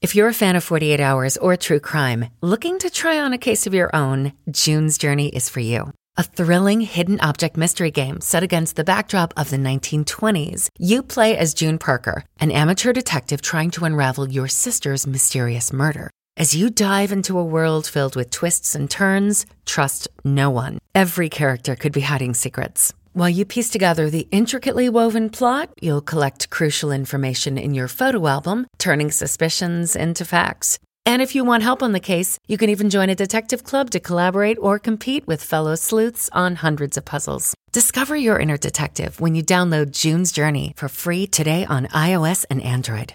If 0.00 0.14
you're 0.14 0.28
a 0.28 0.34
fan 0.34 0.54
of 0.54 0.62
48 0.62 1.00
Hours 1.00 1.36
or 1.38 1.56
true 1.56 1.80
crime, 1.80 2.26
looking 2.40 2.78
to 2.78 2.88
try 2.88 3.18
on 3.18 3.32
a 3.32 3.38
case 3.38 3.66
of 3.66 3.74
your 3.74 3.90
own, 3.96 4.32
June's 4.48 4.96
Journey 4.96 5.28
is 5.28 5.48
for 5.48 5.60
you. 5.60 5.92
A 6.16 6.22
thrilling 6.22 6.80
hidden 6.82 7.20
object 7.20 7.56
mystery 7.56 7.90
game 7.90 8.20
set 8.20 8.42
against 8.42 8.76
the 8.76 8.84
backdrop 8.84 9.34
of 9.36 9.50
the 9.50 9.56
1920s. 9.56 10.68
You 10.78 11.02
play 11.02 11.36
as 11.36 11.54
June 11.54 11.78
Parker, 11.78 12.24
an 12.38 12.50
amateur 12.50 12.92
detective 12.92 13.42
trying 13.42 13.70
to 13.72 13.84
unravel 13.84 14.30
your 14.30 14.48
sister's 14.48 15.06
mysterious 15.06 15.72
murder. 15.72 16.10
As 16.38 16.54
you 16.54 16.70
dive 16.70 17.10
into 17.10 17.36
a 17.36 17.42
world 17.42 17.84
filled 17.84 18.14
with 18.14 18.30
twists 18.30 18.76
and 18.76 18.88
turns, 18.88 19.44
trust 19.66 20.06
no 20.24 20.50
one. 20.50 20.78
Every 20.94 21.28
character 21.28 21.74
could 21.74 21.90
be 21.90 22.02
hiding 22.02 22.34
secrets. 22.34 22.94
While 23.12 23.28
you 23.28 23.44
piece 23.44 23.70
together 23.70 24.08
the 24.08 24.28
intricately 24.30 24.88
woven 24.88 25.30
plot, 25.30 25.70
you'll 25.82 26.00
collect 26.00 26.50
crucial 26.50 26.92
information 26.92 27.58
in 27.58 27.74
your 27.74 27.88
photo 27.88 28.28
album, 28.28 28.68
turning 28.78 29.10
suspicions 29.10 29.96
into 29.96 30.24
facts. 30.24 30.78
And 31.04 31.20
if 31.20 31.34
you 31.34 31.42
want 31.42 31.64
help 31.64 31.82
on 31.82 31.90
the 31.90 31.98
case, 32.14 32.38
you 32.46 32.56
can 32.56 32.70
even 32.70 32.88
join 32.88 33.10
a 33.10 33.16
detective 33.16 33.64
club 33.64 33.90
to 33.90 33.98
collaborate 33.98 34.58
or 34.60 34.78
compete 34.78 35.26
with 35.26 35.42
fellow 35.42 35.74
sleuths 35.74 36.30
on 36.32 36.54
hundreds 36.54 36.96
of 36.96 37.04
puzzles. 37.04 37.52
Discover 37.72 38.14
your 38.14 38.38
inner 38.38 38.56
detective 38.56 39.18
when 39.20 39.34
you 39.34 39.42
download 39.42 39.90
June's 39.90 40.30
Journey 40.30 40.72
for 40.76 40.88
free 40.88 41.26
today 41.26 41.64
on 41.64 41.86
iOS 41.86 42.44
and 42.48 42.62
Android. 42.62 43.14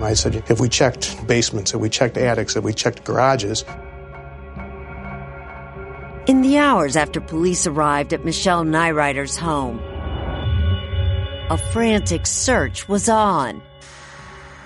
I 0.00 0.14
said, 0.14 0.44
if 0.48 0.60
we 0.60 0.68
checked 0.68 1.26
basements, 1.26 1.74
if 1.74 1.80
we 1.80 1.88
checked 1.88 2.16
attics, 2.16 2.56
if 2.56 2.62
we 2.62 2.72
checked 2.72 3.04
garages. 3.04 3.64
In 6.26 6.42
the 6.42 6.58
hours 6.58 6.94
after 6.94 7.20
police 7.20 7.66
arrived 7.66 8.12
at 8.12 8.24
Michelle 8.24 8.64
Neureuter's 8.64 9.36
home, 9.36 9.78
a 11.50 11.58
frantic 11.72 12.26
search 12.26 12.88
was 12.88 13.08
on. 13.08 13.62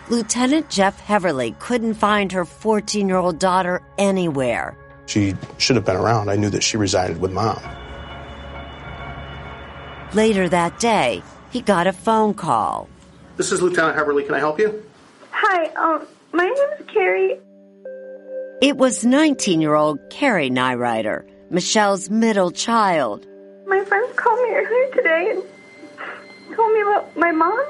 Lieutenant 0.09 0.69
Jeff 0.69 0.99
Heverly 1.01 1.53
couldn't 1.61 1.95
find 1.95 2.33
her 2.33 2.45
14 2.45 3.09
year 3.09 3.16
old 3.16 3.38
daughter 3.38 3.81
anywhere. 3.97 4.77
She 5.07 5.35
should 5.59 5.77
have 5.77 5.85
been 5.85 5.97
around. 5.97 6.29
I 6.29 6.37
knew 6.37 6.51
that 6.51 6.62
she 6.62 6.77
resided 6.77 7.21
with 7.21 7.33
mom. 7.33 7.62
Later 10.12 10.49
that 10.49 10.79
day, 10.79 11.23
he 11.51 11.61
got 11.61 11.87
a 11.87 11.92
phone 11.92 12.35
call. 12.35 12.88
This 13.37 13.53
is 13.53 13.62
Lieutenant 13.62 13.97
Heverly. 13.97 14.25
Can 14.25 14.35
I 14.35 14.38
help 14.38 14.59
you? 14.59 14.85
Hi, 15.35 15.66
um, 15.77 16.07
my 16.33 16.45
name 16.45 16.53
is 16.53 16.87
Karrie. 16.87 17.38
It 18.61 18.77
was 18.77 19.05
19 19.05 19.61
year 19.61 19.75
old 19.75 19.99
Karrie 20.11 20.51
Neureuter, 20.51 21.25
Michelle's 21.51 22.11
middle 22.11 22.51
child. 22.51 23.27
My 23.66 23.83
friends 23.85 24.12
called 24.16 24.38
me 24.42 24.55
earlier 24.55 24.95
today 24.95 25.31
and 25.31 25.42
told 26.55 26.73
me 26.73 26.83
about 26.83 27.16
my 27.16 27.33
mom. 27.33 27.64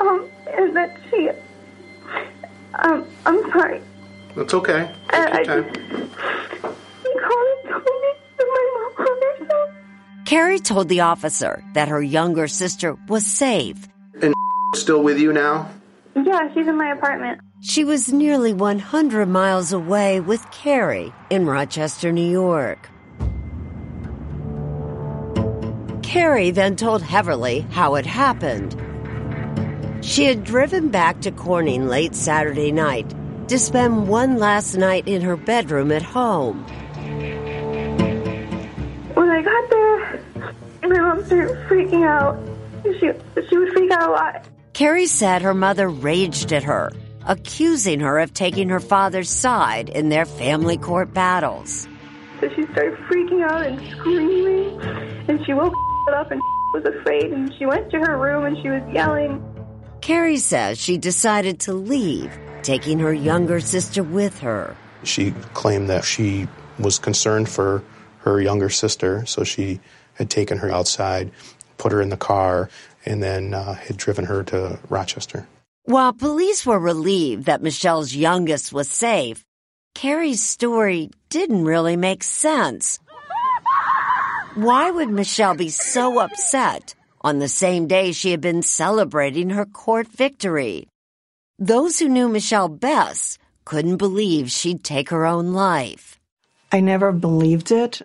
Um, 0.00 0.28
and 0.52 0.74
that 0.74 0.96
she. 1.10 1.28
Um, 2.74 3.06
I'm 3.26 3.42
sorry. 3.52 3.80
That's 4.34 4.54
okay. 4.54 4.90
Uh, 5.10 5.26
Take 5.26 5.46
your 5.46 5.62
time. 5.62 5.64
He 5.64 5.70
called 7.20 7.48
and 7.62 7.70
told 7.70 7.84
me 7.84 8.10
that 8.38 8.48
my 8.48 8.70
mom 8.74 8.92
hung 8.96 9.38
herself. 9.38 9.70
Karrie 10.24 10.64
told 10.64 10.88
the 10.88 11.00
officer 11.00 11.62
that 11.74 11.88
her 11.88 12.02
younger 12.02 12.48
sister 12.48 12.96
was 13.06 13.24
safe. 13.26 13.86
And 14.22 14.34
still 14.74 15.02
with 15.02 15.18
you 15.20 15.32
now? 15.32 15.70
Yeah, 16.16 16.52
she's 16.54 16.66
in 16.66 16.76
my 16.76 16.92
apartment. 16.92 17.40
She 17.60 17.84
was 17.84 18.12
nearly 18.12 18.52
100 18.52 19.26
miles 19.26 19.72
away 19.72 20.20
with 20.20 20.42
Karrie 20.46 21.12
in 21.30 21.46
Rochester, 21.46 22.12
New 22.12 22.30
York. 22.30 22.88
Karrie 26.02 26.54
then 26.54 26.76
told 26.76 27.02
Heverly 27.02 27.60
how 27.72 27.96
it 27.96 28.06
happened. 28.06 28.76
She 30.04 30.24
had 30.24 30.44
driven 30.44 30.90
back 30.90 31.20
to 31.22 31.32
Corning 31.32 31.88
late 31.88 32.14
Saturday 32.14 32.70
night 32.70 33.12
to 33.48 33.58
spend 33.58 34.06
one 34.06 34.38
last 34.38 34.76
night 34.76 35.08
in 35.08 35.22
her 35.22 35.36
bedroom 35.36 35.90
at 35.90 36.02
home. 36.02 36.62
When 39.14 39.28
I 39.28 39.42
got 39.42 39.70
there, 39.70 40.20
my 40.82 41.00
mom 41.00 41.24
started 41.24 41.56
freaking 41.68 42.06
out. 42.06 42.38
She 42.84 43.10
she 43.48 43.56
would 43.56 43.72
freak 43.72 43.90
out 43.90 44.10
a 44.10 44.12
lot. 44.12 44.46
Karrie 44.74 45.06
said 45.06 45.42
her 45.42 45.54
mother 45.54 45.88
raged 45.88 46.52
at 46.52 46.64
her, 46.64 46.90
accusing 47.26 48.00
her 48.00 48.18
of 48.18 48.34
taking 48.34 48.70
her 48.70 48.80
father's 48.80 49.30
side 49.30 49.88
in 49.88 50.08
their 50.08 50.24
family 50.26 50.76
court 50.76 51.14
battles. 51.14 51.86
So 52.40 52.48
she 52.48 52.64
started 52.72 52.98
freaking 53.08 53.48
out 53.48 53.64
and 53.64 53.78
screaming, 53.92 54.80
and 55.28 55.46
she 55.46 55.52
woke 55.54 55.72
up 56.12 56.32
and 56.32 56.40
was 56.74 56.84
afraid, 56.86 57.32
and 57.32 57.54
she 57.56 57.66
went 57.66 57.88
to 57.92 58.00
her 58.00 58.18
room 58.18 58.44
and 58.44 58.56
she 58.62 58.68
was 58.68 58.82
yelling. 58.92 59.40
Karrie 60.00 60.40
says 60.40 60.76
she 60.76 60.98
decided 60.98 61.60
to 61.60 61.72
leave, 61.72 62.36
taking 62.64 62.98
her 62.98 63.14
younger 63.14 63.60
sister 63.60 64.02
with 64.02 64.40
her. 64.40 64.76
She 65.04 65.30
claimed 65.54 65.88
that 65.88 66.04
she 66.04 66.48
was 66.80 66.98
concerned 66.98 67.48
for 67.48 67.84
her 68.22 68.40
younger 68.40 68.70
sister, 68.70 69.24
so 69.24 69.44
she 69.44 69.78
had 70.14 70.30
taken 70.30 70.58
her 70.58 70.70
outside, 70.72 71.30
put 71.78 71.92
her 71.92 72.02
in 72.02 72.08
the 72.08 72.16
car, 72.16 72.70
and 73.04 73.22
then 73.22 73.54
uh, 73.54 73.74
had 73.74 73.96
driven 73.96 74.24
her 74.24 74.42
to 74.44 74.78
Rochester. 74.88 75.46
While 75.84 76.12
police 76.12 76.64
were 76.64 76.78
relieved 76.78 77.44
that 77.44 77.62
Michelle's 77.62 78.14
youngest 78.14 78.72
was 78.72 78.88
safe, 78.88 79.44
Karrie's 79.94 80.42
story 80.42 81.10
didn't 81.28 81.64
really 81.64 81.96
make 81.96 82.22
sense. 82.22 82.98
Why 84.54 84.90
would 84.90 85.10
Michelle 85.10 85.54
be 85.54 85.68
so 85.68 86.20
upset 86.20 86.94
on 87.20 87.38
the 87.38 87.48
same 87.48 87.86
day 87.86 88.12
she 88.12 88.30
had 88.30 88.40
been 88.40 88.62
celebrating 88.62 89.50
her 89.50 89.66
court 89.66 90.08
victory? 90.08 90.88
Those 91.58 91.98
who 91.98 92.08
knew 92.08 92.28
Michelle 92.28 92.68
best 92.68 93.38
couldn't 93.64 93.96
believe 93.96 94.50
she'd 94.50 94.84
take 94.84 95.10
her 95.10 95.26
own 95.26 95.52
life. 95.52 96.18
I 96.72 96.80
never 96.80 97.12
believed 97.12 97.70
it. 97.70 98.02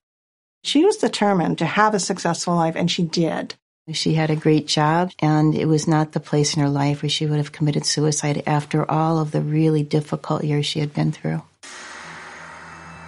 She 0.63 0.83
was 0.83 0.97
determined 0.97 1.57
to 1.59 1.65
have 1.65 1.93
a 1.93 1.99
successful 1.99 2.55
life, 2.55 2.75
and 2.75 2.89
she 2.91 3.03
did. 3.03 3.55
She 3.93 4.13
had 4.13 4.30
a 4.30 4.36
great 4.36 4.67
job, 4.67 5.12
and 5.19 5.56
it 5.56 5.65
was 5.65 5.88
not 5.88 6.12
the 6.12 6.19
place 6.19 6.56
in 6.56 6.62
her 6.62 6.69
life 6.69 7.02
where 7.02 7.10
she 7.10 7.25
would 7.25 7.38
have 7.38 7.52
committed 7.52 7.86
suicide 7.86 8.43
after 8.45 8.89
all 8.89 9.19
of 9.19 9.32
the 9.32 9.41
really 9.41 9.84
difficult 9.84 10.43
years 10.43 10.65
she 10.65 10.80
had 10.80 10.93
been 10.93 11.12
through. 11.12 11.41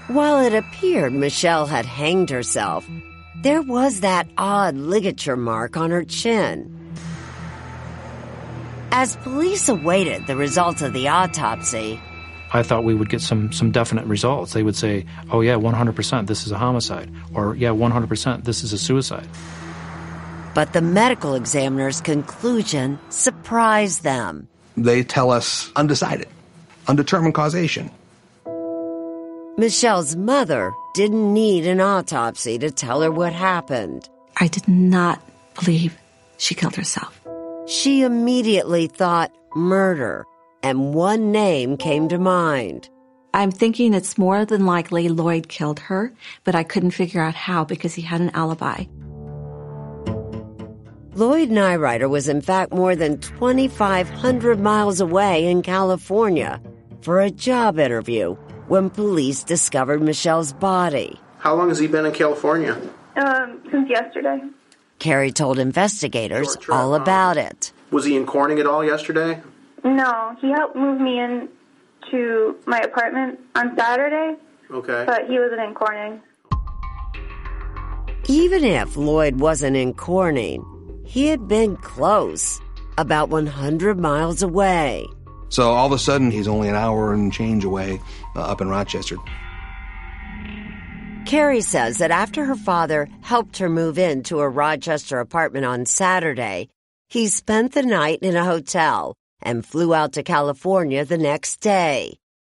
While 0.07 0.43
it 0.43 0.53
appeared 0.53 1.13
Michelle 1.13 1.67
had 1.67 1.85
hanged 1.85 2.29
herself, 2.29 2.87
there 3.43 3.61
was 3.61 4.01
that 4.01 4.27
odd 4.37 4.75
ligature 4.75 5.37
mark 5.37 5.77
on 5.77 5.91
her 5.91 6.03
chin. 6.03 6.77
As 8.91 9.15
police 9.17 9.69
awaited 9.69 10.27
the 10.27 10.35
results 10.35 10.81
of 10.81 10.93
the 10.93 11.07
autopsy, 11.07 11.99
I 12.53 12.63
thought 12.63 12.83
we 12.83 12.93
would 12.93 13.09
get 13.09 13.21
some 13.21 13.53
some 13.53 13.71
definite 13.71 14.05
results. 14.05 14.51
They 14.51 14.63
would 14.63 14.75
say, 14.75 15.05
"Oh 15.31 15.39
yeah, 15.39 15.55
100% 15.55 16.27
this 16.27 16.45
is 16.45 16.51
a 16.51 16.57
homicide," 16.57 17.09
or 17.33 17.55
"Yeah, 17.55 17.71
100% 17.71 18.43
this 18.43 18.63
is 18.63 18.73
a 18.73 18.77
suicide." 18.77 19.27
But 20.53 20.73
the 20.73 20.81
medical 20.81 21.35
examiner's 21.35 22.01
conclusion 22.01 22.99
surprised 23.09 24.03
them. 24.03 24.47
They 24.77 25.03
tell 25.03 25.31
us 25.31 25.71
undecided, 25.75 26.27
undetermined 26.87 27.35
causation. 27.35 27.91
Michelle's 29.57 30.15
mother 30.15 30.73
didn't 30.93 31.33
need 31.33 31.67
an 31.67 31.81
autopsy 31.81 32.57
to 32.59 32.71
tell 32.71 33.01
her 33.01 33.11
what 33.11 33.33
happened. 33.33 34.09
I 34.37 34.47
did 34.47 34.67
not 34.67 35.21
believe 35.55 35.97
she 36.37 36.55
killed 36.55 36.75
herself. 36.75 37.19
She 37.67 38.01
immediately 38.01 38.87
thought 38.87 39.31
murder, 39.55 40.25
and 40.63 40.93
one 40.93 41.31
name 41.31 41.77
came 41.77 42.09
to 42.09 42.17
mind. 42.17 42.89
I'm 43.33 43.51
thinking 43.51 43.93
it's 43.93 44.17
more 44.17 44.45
than 44.45 44.65
likely 44.65 45.07
Lloyd 45.07 45.47
killed 45.47 45.79
her, 45.81 46.13
but 46.43 46.55
I 46.55 46.63
couldn't 46.63 46.91
figure 46.91 47.21
out 47.21 47.35
how 47.35 47.63
because 47.63 47.93
he 47.93 48.01
had 48.01 48.19
an 48.19 48.31
alibi. 48.33 48.85
Lloyd 51.13 51.49
Neureuter 51.49 52.09
was 52.09 52.27
in 52.29 52.41
fact 52.41 52.71
more 52.73 52.95
than 52.95 53.19
2,500 53.19 54.59
miles 54.59 55.01
away 55.01 55.45
in 55.45 55.61
California 55.61 56.61
for 57.01 57.19
a 57.19 57.29
job 57.29 57.79
interview 57.79 58.35
when 58.67 58.89
police 58.89 59.43
discovered 59.43 60.01
Michelle's 60.01 60.53
body. 60.53 61.19
How 61.39 61.55
long 61.55 61.69
has 61.69 61.79
he 61.79 61.87
been 61.87 62.05
in 62.05 62.13
California? 62.13 62.79
Um, 63.17 63.61
since 63.71 63.89
yesterday. 63.89 64.39
Karrie 64.99 65.33
told 65.33 65.59
investigators 65.59 66.55
all 66.69 66.95
about 66.95 67.35
it. 67.35 67.73
Was 67.89 68.05
he 68.05 68.15
in 68.15 68.25
Corning 68.25 68.59
at 68.59 68.67
all 68.67 68.85
yesterday? 68.85 69.41
No, 69.83 70.35
he 70.39 70.49
helped 70.51 70.75
move 70.75 71.01
me 71.01 71.19
in 71.19 71.49
to 72.11 72.55
my 72.67 72.77
apartment 72.79 73.39
on 73.55 73.75
Saturday, 73.77 74.37
Okay. 74.71 75.03
but 75.05 75.25
he 75.27 75.39
wasn't 75.39 75.59
in 75.61 75.73
Corning. 75.73 76.21
Even 78.27 78.63
if 78.63 78.95
Lloyd 78.95 79.39
wasn't 79.39 79.75
in 79.75 79.93
Corning, 79.95 80.63
he 81.11 81.27
had 81.27 81.45
been 81.45 81.75
close, 81.75 82.61
about 82.97 83.27
100 83.27 83.99
miles 83.99 84.41
away. 84.41 85.05
So 85.49 85.71
all 85.71 85.87
of 85.87 85.91
a 85.91 85.99
sudden, 85.99 86.31
he's 86.31 86.47
only 86.47 86.69
an 86.69 86.75
hour 86.77 87.13
and 87.13 87.33
change 87.33 87.65
away 87.65 87.99
uh, 88.33 88.43
up 88.43 88.61
in 88.61 88.69
Rochester. 88.69 89.17
Karrie 91.25 91.63
says 91.63 91.97
that 91.97 92.11
after 92.11 92.45
her 92.45 92.55
father 92.55 93.09
helped 93.19 93.57
her 93.57 93.67
move 93.67 93.97
into 93.97 94.39
a 94.39 94.47
Rochester 94.47 95.19
apartment 95.19 95.65
on 95.65 95.85
Saturday, 95.85 96.69
he 97.09 97.27
spent 97.27 97.73
the 97.73 97.83
night 97.83 98.19
in 98.21 98.37
a 98.37 98.45
hotel 98.45 99.13
and 99.41 99.65
flew 99.65 99.93
out 99.93 100.13
to 100.13 100.23
California 100.23 101.03
the 101.03 101.17
next 101.17 101.59
day. 101.59 102.13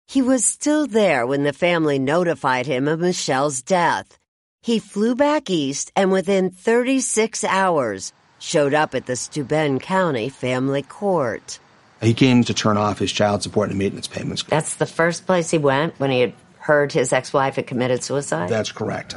He 0.07 0.21
was 0.21 0.45
still 0.45 0.85
there 0.85 1.25
when 1.25 1.41
the 1.41 1.53
family 1.53 1.97
notified 1.97 2.67
him 2.67 2.87
of 2.87 2.99
Michelle's 2.99 3.63
death. 3.63 4.19
He 4.61 4.77
flew 4.77 5.15
back 5.15 5.49
east 5.49 5.91
and 5.95 6.11
within 6.11 6.51
36 6.51 7.43
hours 7.45 8.13
showed 8.43 8.73
up 8.73 8.93
at 8.93 9.05
the 9.05 9.15
Steuben 9.15 9.79
County 9.79 10.27
Family 10.27 10.81
Court. 10.81 11.59
He 12.01 12.13
came 12.13 12.43
to 12.43 12.53
turn 12.53 12.75
off 12.75 12.99
his 12.99 13.11
child 13.11 13.41
support 13.41 13.69
and 13.69 13.79
maintenance 13.79 14.07
payments. 14.07 14.43
That's 14.43 14.75
the 14.75 14.85
first 14.85 15.25
place 15.25 15.49
he 15.49 15.57
went 15.57 15.97
when 15.99 16.11
he 16.11 16.19
had 16.19 16.33
heard 16.63 16.91
his 16.91 17.11
ex-wife 17.11 17.55
had 17.55 17.67
committed 17.67 18.03
suicide? 18.03 18.49
That's 18.49 18.71
correct. 18.71 19.15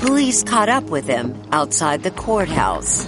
Police 0.00 0.42
caught 0.42 0.68
up 0.68 0.84
with 0.84 1.06
him 1.06 1.34
outside 1.52 2.02
the 2.02 2.10
courthouse. 2.10 3.06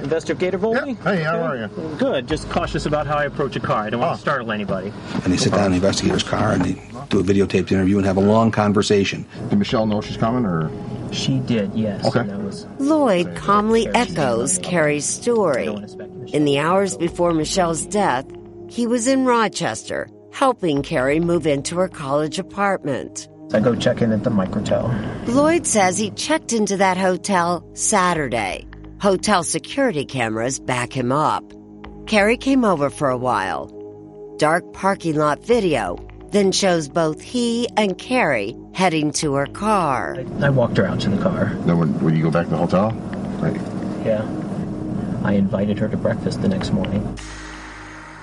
Investigator 0.00 0.58
Volney? 0.58 0.94
Hey, 1.02 1.22
how 1.22 1.40
are 1.40 1.56
you? 1.56 1.68
Good. 1.98 2.26
Just 2.26 2.48
cautious 2.50 2.86
about 2.86 3.06
how 3.06 3.16
I 3.16 3.24
approach 3.24 3.56
a 3.56 3.60
car. 3.60 3.82
I 3.84 3.90
don't 3.90 4.00
want 4.00 4.16
to 4.16 4.20
oh. 4.20 4.20
startle 4.20 4.52
anybody. 4.52 4.92
And 5.14 5.32
they 5.32 5.36
sit 5.36 5.52
down 5.52 5.66
in 5.66 5.70
the 5.72 5.76
investigator's 5.76 6.22
car 6.22 6.52
and 6.52 6.64
they 6.64 6.72
do 7.08 7.20
a 7.20 7.22
videotaped 7.22 7.70
interview 7.72 7.98
and 7.98 8.06
have 8.06 8.16
a 8.16 8.20
long 8.20 8.50
conversation. 8.50 9.26
Did 9.48 9.58
Michelle 9.58 9.86
know 9.86 10.00
she's 10.00 10.16
coming, 10.16 10.44
or? 10.44 10.70
She 11.12 11.38
did, 11.40 11.74
yes. 11.74 12.06
Okay. 12.06 12.20
And 12.20 12.30
that 12.30 12.40
was 12.40 12.66
Lloyd 12.78 13.34
calmly 13.36 13.86
echoes 13.88 14.58
Karrie's 14.60 15.04
story. 15.04 15.66
In 16.32 16.44
the 16.44 16.58
hours 16.58 16.96
before 16.96 17.32
Michelle's 17.34 17.84
death, 17.86 18.26
he 18.68 18.86
was 18.86 19.06
in 19.06 19.26
Rochester, 19.26 20.08
helping 20.32 20.82
Karrie 20.82 21.22
move 21.22 21.46
into 21.46 21.76
her 21.76 21.88
college 21.88 22.38
apartment. 22.38 23.28
I 23.52 23.60
go 23.60 23.76
check 23.76 24.00
in 24.00 24.12
at 24.12 24.24
the 24.24 24.30
microtel. 24.30 24.88
Lloyd 25.28 25.66
says 25.66 25.98
he 25.98 26.10
checked 26.12 26.54
into 26.54 26.78
that 26.78 26.96
hotel 26.96 27.68
Saturday. 27.74 28.66
Hotel 29.02 29.42
security 29.42 30.04
cameras 30.04 30.60
back 30.60 30.92
him 30.92 31.10
up. 31.10 31.42
Karrie 32.04 32.40
came 32.40 32.64
over 32.64 32.88
for 32.88 33.10
a 33.10 33.16
while. 33.18 33.66
Dark 34.38 34.72
parking 34.74 35.16
lot 35.16 35.44
video 35.44 35.96
then 36.30 36.52
shows 36.52 36.88
both 36.88 37.20
he 37.20 37.68
and 37.76 37.98
Karrie 37.98 38.54
heading 38.76 39.10
to 39.14 39.34
her 39.34 39.46
car. 39.46 40.24
I 40.40 40.50
walked 40.50 40.76
her 40.76 40.86
out 40.86 41.00
to 41.00 41.10
the 41.10 41.20
car. 41.20 41.46
Then 41.66 41.78
when, 41.78 41.98
would 41.98 42.16
you 42.16 42.22
go 42.22 42.30
back 42.30 42.44
to 42.44 42.50
the 42.50 42.56
hotel? 42.56 42.92
Right. 43.40 43.60
Yeah. 44.06 44.22
I 45.24 45.32
invited 45.32 45.80
her 45.80 45.88
to 45.88 45.96
breakfast 45.96 46.40
the 46.40 46.48
next 46.48 46.70
morning. 46.70 47.18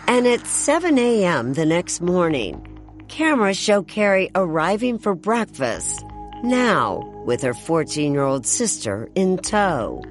And 0.07 0.25
at 0.25 0.47
7 0.47 0.97
a.m. 0.97 1.55
the 1.55 1.65
next 1.65 1.99
morning, 1.99 2.65
cameras 3.09 3.57
show 3.57 3.83
Karrie 3.83 4.31
arriving 4.33 4.97
for 4.97 5.13
breakfast, 5.13 6.05
now 6.41 6.99
with 7.25 7.41
her 7.41 7.53
14 7.53 8.13
year 8.13 8.23
old 8.23 8.45
sister 8.45 9.09
in 9.13 9.39
tow. 9.39 10.01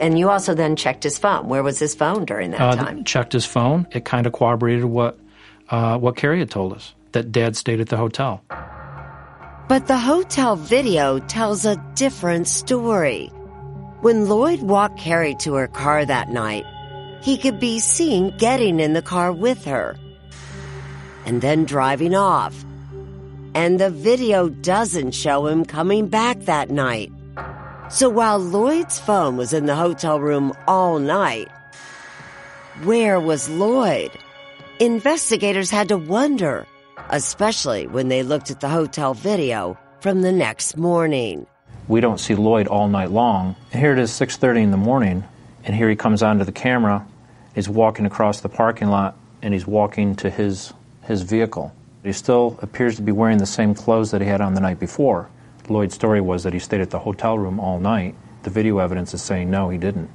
And 0.00 0.18
you 0.18 0.30
also 0.30 0.54
then 0.54 0.76
checked 0.76 1.04
his 1.04 1.18
phone. 1.18 1.46
Where 1.48 1.62
was 1.62 1.78
his 1.78 1.94
phone 1.94 2.24
during 2.24 2.52
that 2.52 2.60
Uh, 2.60 2.74
time? 2.74 3.04
checked 3.04 3.32
his 3.34 3.44
phone. 3.44 3.86
It 3.92 4.04
kind 4.06 4.26
of 4.26 4.32
corroborated 4.32 4.84
what 4.86 5.18
uh, 5.68 5.98
what 5.98 6.16
Karrie 6.16 6.38
had 6.40 6.50
told 6.50 6.72
us 6.72 6.94
that 7.12 7.30
Dad 7.30 7.54
stayed 7.56 7.80
at 7.80 7.88
the 7.88 7.96
hotel. 7.96 8.42
But 9.68 9.86
the 9.86 9.98
hotel 9.98 10.56
video 10.56 11.20
tells 11.20 11.64
a 11.64 11.76
different 11.94 12.48
story. 12.48 13.30
When 14.00 14.28
Lloyd 14.28 14.62
walked 14.62 14.98
Karrie 14.98 15.38
to 15.40 15.54
her 15.54 15.68
car 15.68 16.04
that 16.04 16.30
night, 16.30 16.64
he 17.22 17.36
could 17.36 17.60
be 17.60 17.78
seen 17.78 18.34
getting 18.38 18.80
in 18.80 18.94
the 18.94 19.02
car 19.02 19.30
with 19.30 19.64
her 19.66 19.96
and 21.26 21.40
then 21.42 21.66
driving 21.66 22.14
off. 22.16 22.64
And 23.54 23.78
the 23.78 23.90
video 23.90 24.48
doesn't 24.48 25.12
show 25.12 25.46
him 25.46 25.64
coming 25.64 26.08
back 26.08 26.40
that 26.46 26.70
night. 26.70 27.12
So 27.90 28.08
while 28.08 28.38
Lloyd's 28.38 29.00
phone 29.00 29.36
was 29.36 29.52
in 29.52 29.66
the 29.66 29.74
hotel 29.74 30.20
room 30.20 30.52
all 30.68 31.00
night, 31.00 31.48
where 32.84 33.18
was 33.18 33.48
Lloyd? 33.48 34.12
Investigators 34.78 35.70
had 35.70 35.88
to 35.88 35.96
wonder, 35.98 36.68
especially 37.10 37.88
when 37.88 38.06
they 38.06 38.22
looked 38.22 38.52
at 38.52 38.60
the 38.60 38.68
hotel 38.68 39.12
video 39.12 39.76
from 39.98 40.22
the 40.22 40.30
next 40.30 40.76
morning. 40.76 41.48
We 41.88 42.00
don't 42.00 42.20
see 42.20 42.36
Lloyd 42.36 42.68
all 42.68 42.86
night 42.86 43.10
long. 43.10 43.56
Here 43.72 43.92
it 43.92 43.98
is 43.98 44.12
6:30 44.12 44.62
in 44.62 44.70
the 44.70 44.76
morning, 44.76 45.24
and 45.64 45.74
here 45.74 45.88
he 45.88 45.96
comes 45.96 46.22
onto 46.22 46.44
the 46.44 46.52
camera. 46.52 47.04
He's 47.56 47.68
walking 47.68 48.06
across 48.06 48.40
the 48.40 48.48
parking 48.48 48.88
lot, 48.88 49.16
and 49.42 49.52
he's 49.52 49.66
walking 49.66 50.14
to 50.16 50.30
his 50.30 50.72
his 51.02 51.22
vehicle. 51.22 51.72
He 52.04 52.12
still 52.12 52.56
appears 52.62 52.94
to 52.96 53.02
be 53.02 53.10
wearing 53.10 53.38
the 53.38 53.46
same 53.46 53.74
clothes 53.74 54.12
that 54.12 54.20
he 54.20 54.28
had 54.28 54.40
on 54.40 54.54
the 54.54 54.60
night 54.60 54.78
before. 54.78 55.28
Lloyd's 55.70 55.94
story 55.94 56.20
was 56.20 56.42
that 56.42 56.52
he 56.52 56.58
stayed 56.58 56.80
at 56.80 56.90
the 56.90 56.98
hotel 56.98 57.38
room 57.38 57.60
all 57.60 57.78
night. 57.78 58.14
The 58.42 58.50
video 58.50 58.78
evidence 58.78 59.14
is 59.14 59.22
saying 59.22 59.50
no, 59.50 59.68
he 59.68 59.78
didn't. 59.78 60.10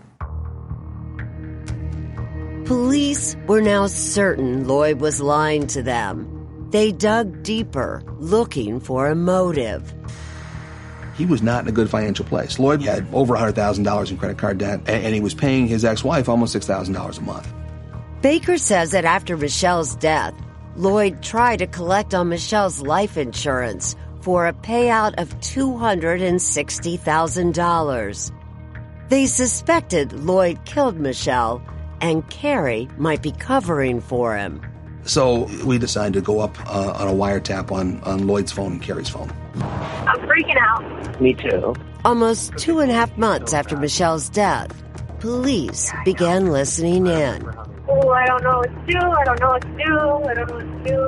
Police 2.66 3.38
were 3.48 3.62
now 3.62 3.88
certain 3.88 4.68
Lloyd 4.68 5.00
was 5.00 5.22
lying 5.22 5.68
to 5.68 5.84
them. 5.84 6.68
They 6.72 6.92
dug 6.92 7.44
deeper, 7.44 8.04
looking 8.18 8.80
for 8.80 9.08
a 9.08 9.16
motive. 9.16 9.94
He 11.16 11.26
was 11.26 11.42
not 11.42 11.64
in 11.64 11.70
a 11.70 11.72
good 11.72 11.90
financial 11.90 12.26
place. 12.26 12.60
Lloyd 12.60 12.82
had 12.82 13.06
over 13.14 13.36
$100,000 13.36 14.12
in 14.12 14.18
credit 14.18 14.38
card 14.38 14.58
debt, 14.58 14.80
and, 14.88 15.06
and 15.06 15.16
he 15.16 15.22
was 15.22 15.34
paying 15.34 15.68
his 15.68 15.86
ex-wife 15.86 16.28
almost 16.28 16.56
$6,000 16.56 17.18
a 17.18 17.22
month. 17.22 17.54
Baker 18.22 18.58
says 18.58 18.92
that 18.92 19.06
after 19.06 19.38
Michelle's 19.38 19.96
death, 19.96 20.34
Lloyd 20.76 21.22
tried 21.22 21.60
to 21.60 21.68
collect 21.68 22.14
on 22.14 22.30
Michelle's 22.30 22.82
life 22.82 23.16
insurance 23.16 23.96
for 24.26 24.46
a 24.48 24.54
payout 24.54 25.14
of 25.22 25.30
$260,000. 25.40 28.32
They 29.08 29.28
suspected 29.28 30.14
Lloyd 30.14 30.66
killed 30.66 31.00
Michelle 31.00 31.62
and 32.02 32.28
Karrie 32.28 32.90
might 32.98 33.22
be 33.22 33.32
covering 33.32 34.02
for 34.02 34.36
him. 34.36 34.66
So 35.04 35.44
we 35.64 35.78
decided 35.78 36.16
to 36.16 36.22
go 36.22 36.40
up 36.40 36.58
uh, 36.68 36.94
on 36.94 37.08
a 37.08 37.12
wiretap 37.12 37.72
on, 37.72 38.02
on 38.02 38.26
Lloyd's 38.26 38.52
phone 38.52 38.72
and 38.72 38.82
Karrie's 38.82 39.10
phone. 39.10 39.32
I'm 39.62 40.20
freaking 40.22 40.58
out. 40.60 41.22
Me 41.22 41.36
too. 41.36 41.76
Almost 42.04 42.58
two 42.58 42.80
and 42.80 42.90
a 42.90 42.96
half 42.96 43.16
months 43.20 43.54
after 43.54 43.78
Michelle's 43.78 44.28
death, 44.30 44.72
police 45.20 45.94
began 46.04 46.48
listening 46.48 47.06
in. 47.06 47.48
Oh, 47.88 48.10
I 48.10 48.26
don't 48.26 48.42
know 48.42 48.58
what 48.58 48.74
to 48.74 48.86
do. 48.92 48.98
I 48.98 49.24
don't 49.24 49.40
know 49.40 49.52
what 49.52 49.62
to 49.62 49.68
do. 49.68 50.24
I 50.26 50.34
don't 50.34 50.50
know 50.50 50.56
what 50.56 50.84
to 50.84 50.90
do. 50.90 51.08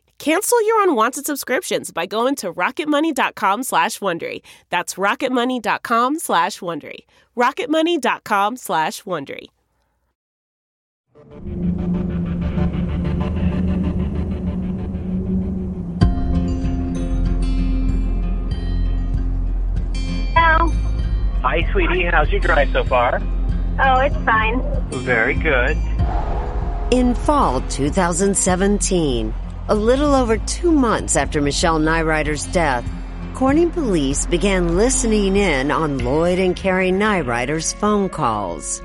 Cancel 0.21 0.63
your 0.67 0.83
unwanted 0.83 1.25
subscriptions 1.25 1.89
by 1.89 2.05
going 2.05 2.35
to 2.35 2.53
rocketmoney.com 2.53 3.63
slash 3.63 3.97
Wondery. 3.97 4.41
That's 4.69 4.93
rocketmoney.com 4.93 6.19
slash 6.19 6.59
Wondery. 6.59 7.05
rocketmoney.com 7.35 8.55
slash 8.57 9.01
Wondery. 9.01 9.47
Hello. 20.35 20.67
Hi, 21.41 21.67
sweetie. 21.71 22.03
How's 22.03 22.29
your 22.29 22.41
drive 22.41 22.69
so 22.73 22.83
far? 22.83 23.19
Oh, 23.79 23.99
it's 24.01 24.15
fine. 24.17 24.61
Very 24.91 25.33
good. 25.33 25.75
In 26.91 27.15
fall 27.15 27.61
2017, 27.69 29.33
a 29.71 29.75
little 29.75 30.13
over 30.13 30.37
two 30.37 30.69
months 30.69 31.15
after 31.15 31.39
Michelle 31.39 31.79
Neureuter's 31.79 32.45
death, 32.47 32.83
Corning 33.33 33.71
police 33.71 34.25
began 34.25 34.75
listening 34.75 35.37
in 35.37 35.71
on 35.71 35.97
Lloyd 35.99 36.39
and 36.39 36.57
Karrie 36.57 36.93
Neureuter's 36.93 37.71
phone 37.71 38.09
calls. 38.09 38.81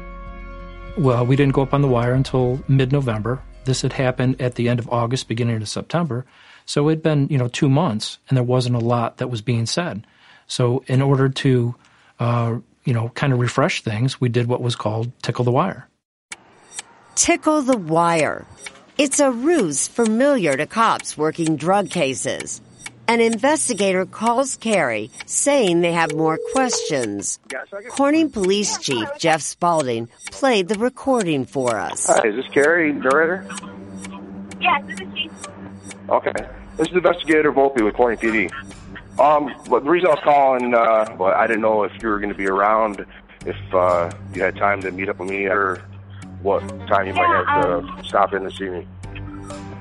Well, 0.97 1.27
we 1.27 1.35
didn't 1.35 1.55
go 1.55 1.63
up 1.63 1.75
on 1.75 1.83
the 1.83 1.89
wire 1.89 2.15
until 2.15 2.63
mid-November. 2.69 3.43
This 3.65 3.83
had 3.83 3.95
happened 3.95 4.41
at 4.41 4.55
the 4.55 4.69
end 4.69 4.79
of 4.79 4.89
August, 4.89 5.27
beginning 5.27 5.61
of 5.61 5.69
September. 5.69 6.25
So 6.67 6.89
it'd 6.89 7.03
been, 7.03 7.27
you 7.31 7.37
know, 7.37 7.49
two 7.49 7.69
months, 7.69 8.19
and 8.29 8.37
there 8.37 8.45
wasn't 8.45 8.77
a 8.77 8.79
lot 8.79 9.17
that 9.17 9.29
was 9.29 9.43
being 9.43 9.67
said. 9.67 10.07
So 10.47 10.85
in 10.87 11.03
order 11.03 11.29
to, 11.29 11.75
uh, 12.21 12.59
you 12.85 12.95
know, 12.95 13.09
kind 13.09 13.33
of 13.33 13.41
refresh 13.41 13.83
things, 13.83 14.21
we 14.21 14.29
did 14.29 14.47
what 14.47 14.63
was 14.63 14.77
called 14.77 15.11
tickle 15.21 15.45
the 15.45 15.51
wire. 15.51 15.89
Tickle 17.17 17.63
the 17.63 17.77
wire. 17.77 18.47
It's 18.99 19.21
a 19.21 19.31
ruse 19.31 19.87
familiar 19.87 20.57
to 20.57 20.67
cops 20.67 21.19
working 21.19 21.57
drug 21.57 21.91
cases. 21.91 22.63
An 23.07 23.21
investigator 23.21 24.07
calls 24.07 24.57
Karrie 24.57 25.11
saying 25.27 25.83
they 25.83 25.93
have 25.93 26.15
more 26.15 26.39
questions. 26.55 27.39
Corning 27.91 28.31
Police 28.31 28.79
Chief 28.79 29.07
Jeff 29.19 29.43
Spalding 29.43 30.09
played 30.31 30.69
the 30.69 30.79
recording 30.79 31.45
for 31.45 31.77
us. 31.77 32.07
Hi, 32.07 32.27
is 32.27 32.37
this 32.37 32.47
Karrie, 32.47 32.95
narrator? 32.95 33.47
Yes, 34.63 34.83
this 34.87 35.01
is 35.01 35.19
she. 35.19 35.31
Okay. 36.09 36.33
This 36.79 36.89
is 36.89 36.95
investigator 36.95 37.53
Volpe 37.53 37.85
with 37.85 37.95
Corning 37.95 38.19
PD. 38.19 38.51
Um, 39.21 39.55
but 39.69 39.85
the 39.85 39.91
reason 39.91 40.09
I 40.09 40.15
was 40.15 40.25
calling, 40.25 40.73
uh, 40.73 41.15
well, 41.19 41.35
I 41.35 41.47
didn't 41.47 41.61
know 41.61 41.85
if 41.85 41.93
you 42.03 42.09
were 42.09 42.19
going 42.19 42.33
to 42.33 42.39
be 42.39 42.47
around, 42.47 43.05
if 43.45 43.75
uh, 43.75 44.11
you 44.33 44.43
had 44.43 44.57
time 44.57 44.81
to 44.81 44.91
meet 44.91 45.11
up 45.11 45.19
with 45.19 45.29
me, 45.29 45.45
or 45.45 45.83
what 46.43 46.61
time 46.87 47.07
you 47.07 47.15
might 47.15 47.23
Yeah, 47.23 47.45
have 47.45 47.65
to 47.65 47.73
um, 47.79 48.05
stop 48.05 48.33
in 48.35 48.43
to 48.45 48.51
see 48.51 48.69
me. 48.69 48.87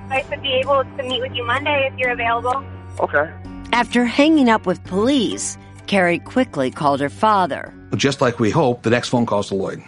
I 0.09 0.23
should 0.29 0.41
be 0.41 0.53
able 0.53 0.83
to 0.83 1.03
meet 1.03 1.21
with 1.21 1.33
you 1.33 1.45
Monday 1.45 1.89
if 1.91 1.97
you're 1.97 2.11
available. 2.11 2.63
Okay. 2.99 3.29
After 3.73 4.05
hanging 4.05 4.49
up 4.49 4.65
with 4.65 4.83
police, 4.85 5.57
Karrie 5.87 6.23
quickly 6.23 6.71
called 6.71 6.99
her 7.01 7.09
father. 7.09 7.73
Just 7.95 8.21
like 8.21 8.39
we 8.39 8.49
hoped, 8.51 8.83
the 8.83 8.89
next 8.89 9.09
phone 9.09 9.25
call's 9.25 9.47
to 9.49 9.55
Lloyd, 9.55 9.83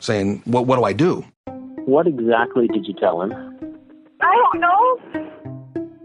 saying, 0.00 0.42
"What 0.44 0.66
what 0.66 0.76
do 0.76 0.84
I 0.84 0.92
do?" 0.92 1.24
What 1.84 2.06
exactly 2.06 2.68
did 2.68 2.86
you 2.86 2.94
tell 2.94 3.22
him? 3.22 3.32
I 4.20 4.34
don't 4.52 4.60
know. 4.60 4.98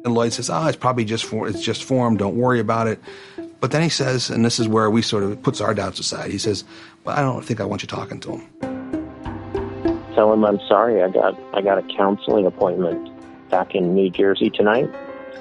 And 0.05 0.13
Lloyd 0.13 0.33
says, 0.33 0.49
"Ah, 0.49 0.67
it's 0.67 0.77
probably 0.77 1.05
just 1.05 1.25
for 1.25 1.47
it's 1.47 1.61
just 1.61 1.83
form. 1.83 2.17
Don't 2.17 2.35
worry 2.35 2.59
about 2.59 2.87
it." 2.87 2.99
But 3.59 3.71
then 3.71 3.81
he 3.81 3.89
says, 3.89 4.29
and 4.29 4.43
this 4.43 4.59
is 4.59 4.67
where 4.67 4.89
we 4.89 5.01
sort 5.01 5.23
of 5.23 5.41
puts 5.41 5.61
our 5.61 5.73
doubts 5.73 5.97
aside. 5.99 6.31
He 6.31 6.37
says, 6.37 6.65
"Well, 7.05 7.15
I 7.17 7.21
don't 7.21 7.45
think 7.45 7.61
I 7.61 7.65
want 7.65 7.81
you 7.81 7.87
talking 7.87 8.19
to 8.21 8.37
him." 8.37 8.72
Tell 10.15 10.31
him 10.31 10.45
I'm 10.45 10.59
sorry. 10.67 11.01
I 11.03 11.09
got 11.09 11.39
I 11.53 11.61
got 11.61 11.77
a 11.77 11.83
counseling 11.95 12.45
appointment 12.45 13.11
back 13.49 13.75
in 13.75 13.95
New 13.95 14.09
Jersey 14.09 14.49
tonight. 14.49 14.89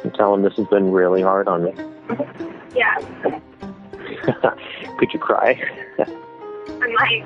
And 0.02 0.12
tell 0.14 0.34
him 0.34 0.42
this 0.42 0.56
has 0.56 0.66
been 0.66 0.90
really 0.90 1.22
hard 1.22 1.46
on 1.46 1.64
me. 1.64 1.72
Yeah, 2.74 2.98
Could 4.98 5.12
you 5.12 5.18
cry? 5.18 5.60
I 5.98 6.86
might. 6.88 7.24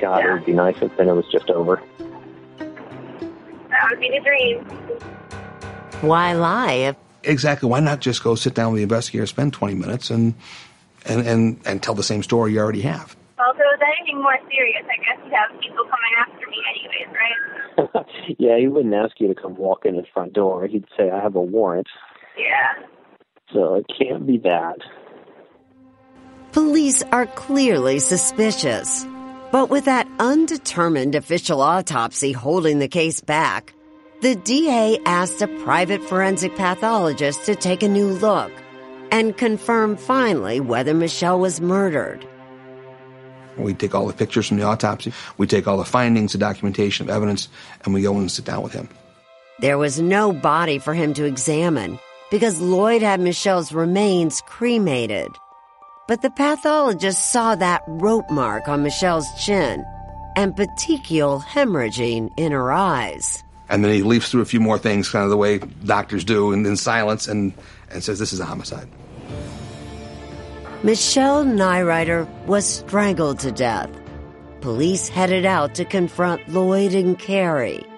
God, 0.00 0.24
it 0.24 0.32
would 0.32 0.44
be 0.44 0.52
nice 0.52 0.76
if 0.80 0.96
then 0.96 1.08
it 1.08 1.12
was 1.12 1.26
just 1.30 1.50
over. 1.50 1.82
That 2.58 3.90
would 3.90 4.00
be 4.00 4.10
the 4.10 4.20
dream. 4.20 4.64
Why 6.00 6.32
lie 6.34 6.72
if 6.72 6.96
Exactly. 7.22 7.68
Why 7.68 7.80
not 7.80 8.00
just 8.00 8.22
go 8.22 8.34
sit 8.34 8.54
down 8.54 8.72
with 8.72 8.78
the 8.80 8.82
investigator, 8.82 9.26
spend 9.26 9.52
twenty 9.54 9.74
minutes, 9.74 10.10
and 10.10 10.34
and 11.06 11.26
and 11.26 11.60
and 11.64 11.82
tell 11.82 11.94
the 11.94 12.02
same 12.02 12.22
story 12.22 12.52
you 12.52 12.60
already 12.60 12.82
have? 12.82 13.16
Well, 13.36 13.50
if 13.52 13.58
it 13.58 13.66
was 13.66 13.80
anything 13.82 14.22
more 14.22 14.38
serious, 14.48 14.86
I 14.86 14.98
guess 15.02 15.18
you'd 15.24 15.34
have 15.34 15.50
people 15.60 15.84
coming 15.90 16.14
after 16.22 16.46
me 16.46 16.58
anyways, 16.70 17.10
right? 17.18 18.06
yeah, 18.38 18.58
he 18.58 18.68
wouldn't 18.68 18.94
ask 18.94 19.18
you 19.18 19.26
to 19.26 19.34
come 19.34 19.56
walk 19.56 19.84
in 19.84 19.96
his 19.96 20.06
front 20.14 20.34
door. 20.34 20.66
He'd 20.68 20.84
say, 20.96 21.10
I 21.10 21.20
have 21.20 21.34
a 21.34 21.42
warrant. 21.42 21.88
Yeah. 22.38 22.86
So 23.52 23.74
it 23.74 23.86
can't 23.98 24.26
be 24.26 24.38
that. 24.38 24.78
police 26.52 27.02
are 27.10 27.26
clearly 27.26 27.98
suspicious. 27.98 29.04
But 29.50 29.70
with 29.70 29.86
that 29.86 30.08
undetermined 30.18 31.14
official 31.16 31.60
autopsy 31.60 32.32
holding 32.32 32.78
the 32.78 32.88
case 32.88 33.20
back, 33.20 33.74
the 34.20 34.36
DA 34.36 34.98
asked 35.06 35.42
a 35.42 35.48
private 35.64 36.02
forensic 36.02 36.56
pathologist 36.56 37.44
to 37.46 37.56
take 37.56 37.82
a 37.82 37.88
new 37.88 38.08
look 38.08 38.52
and 39.10 39.36
confirm 39.36 39.96
finally 39.96 40.60
whether 40.60 40.94
Michelle 40.94 41.38
was 41.38 41.60
murdered. 41.60 42.26
We 43.56 43.74
take 43.74 43.94
all 43.94 44.06
the 44.06 44.12
pictures 44.12 44.48
from 44.48 44.58
the 44.58 44.64
autopsy, 44.64 45.12
we 45.38 45.46
take 45.46 45.66
all 45.68 45.78
the 45.78 45.84
findings, 45.84 46.32
the 46.32 46.38
documentation 46.38 47.08
of 47.08 47.14
evidence, 47.14 47.48
and 47.84 47.94
we 47.94 48.02
go 48.02 48.16
and 48.16 48.30
sit 48.30 48.44
down 48.44 48.62
with 48.62 48.72
him. 48.72 48.88
There 49.60 49.78
was 49.78 50.00
no 50.00 50.32
body 50.32 50.78
for 50.78 50.94
him 50.94 51.14
to 51.14 51.24
examine 51.24 51.98
because 52.30 52.60
Lloyd 52.60 53.02
had 53.02 53.20
Michelle's 53.20 53.72
remains 53.72 54.40
cremated. 54.46 55.28
But 56.08 56.22
the 56.22 56.30
pathologist 56.30 57.32
saw 57.32 57.54
that 57.54 57.82
rope 57.86 58.28
mark 58.30 58.68
on 58.68 58.82
Michelle's 58.82 59.28
chin 59.44 59.84
and 60.36 60.54
petechial 60.54 61.42
hemorrhaging 61.42 62.30
in 62.36 62.52
her 62.52 62.72
eyes. 62.72 63.42
And 63.68 63.82
then 63.82 63.94
he 63.94 64.02
leaps 64.02 64.30
through 64.30 64.42
a 64.42 64.46
few 64.46 64.60
more 64.60 64.78
things, 64.78 65.08
kind 65.08 65.24
of 65.24 65.30
the 65.30 65.36
way 65.36 65.58
doctors 65.58 66.24
do, 66.24 66.52
and 66.52 66.66
in 66.66 66.76
silence, 66.76 67.28
and 67.28 67.54
and 67.90 68.02
says, 68.02 68.18
"This 68.18 68.32
is 68.32 68.40
a 68.40 68.44
homicide." 68.44 68.88
Michelle 70.84 71.46
Neureuter 71.46 72.28
was 72.44 72.66
strangled 72.66 73.38
to 73.38 73.50
death. 73.50 73.88
Police 74.60 75.08
headed 75.08 75.46
out 75.46 75.76
to 75.76 75.86
confront 75.86 76.46
Lloyd 76.50 76.92
and 76.92 77.18
Karrie. 77.18 77.88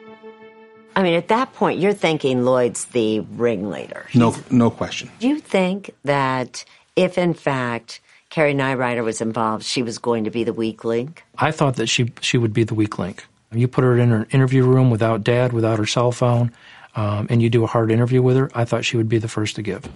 I 0.95 1.03
mean, 1.03 1.15
at 1.15 1.27
that 1.27 1.53
point, 1.53 1.81
you're 1.81 1.93
thinking 1.93 2.45
Lloyd's 2.45 2.85
the 2.85 3.19
ringleader. 3.19 4.07
No, 4.15 4.37
no 4.53 4.71
question. 4.71 5.11
Do 5.19 5.27
you 5.27 5.41
think 5.41 5.97
that 6.05 6.65
if, 6.95 7.19
in 7.19 7.35
fact, 7.35 8.01
Karrie 8.31 8.55
Neureuter 8.55 9.03
was 9.03 9.21
involved, 9.21 9.65
she 9.65 9.83
was 9.83 9.99
going 9.99 10.23
to 10.23 10.31
be 10.31 10.45
the 10.45 10.53
weak 10.53 10.85
link? 10.85 11.25
I 11.39 11.51
thought 11.51 11.75
that 11.77 11.89
she 11.89 12.13
she 12.21 12.39
would 12.39 12.53
be 12.53 12.63
the 12.63 12.75
weak 12.75 13.01
link. 13.01 13.27
You 13.51 13.67
put 13.67 13.83
her 13.83 13.99
in 13.99 14.13
an 14.13 14.29
interview 14.31 14.65
room 14.65 14.91
without 14.91 15.25
dad, 15.25 15.53
without 15.53 15.81
her 15.81 15.87
cell 15.87 16.13
phone, 16.13 16.53
um, 16.95 17.27
and 17.31 17.43
you 17.43 17.51
do 17.51 17.65
a 17.65 17.67
hard 17.67 17.91
interview 17.91 18.23
with 18.23 18.37
her. 18.37 18.49
I 18.55 18.65
thought 18.65 18.85
she 18.85 18.97
would 18.97 19.09
be 19.09 19.19
the 19.19 19.27
first 19.27 19.57
to 19.57 19.63
give. 19.63 19.91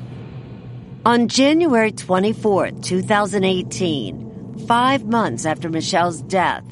On 1.06 1.28
January 1.28 1.92
24th, 1.92 2.82
2018, 2.82 4.66
five 4.68 5.06
months 5.06 5.46
after 5.46 5.70
Michelle's 5.70 6.20
death, 6.20 6.62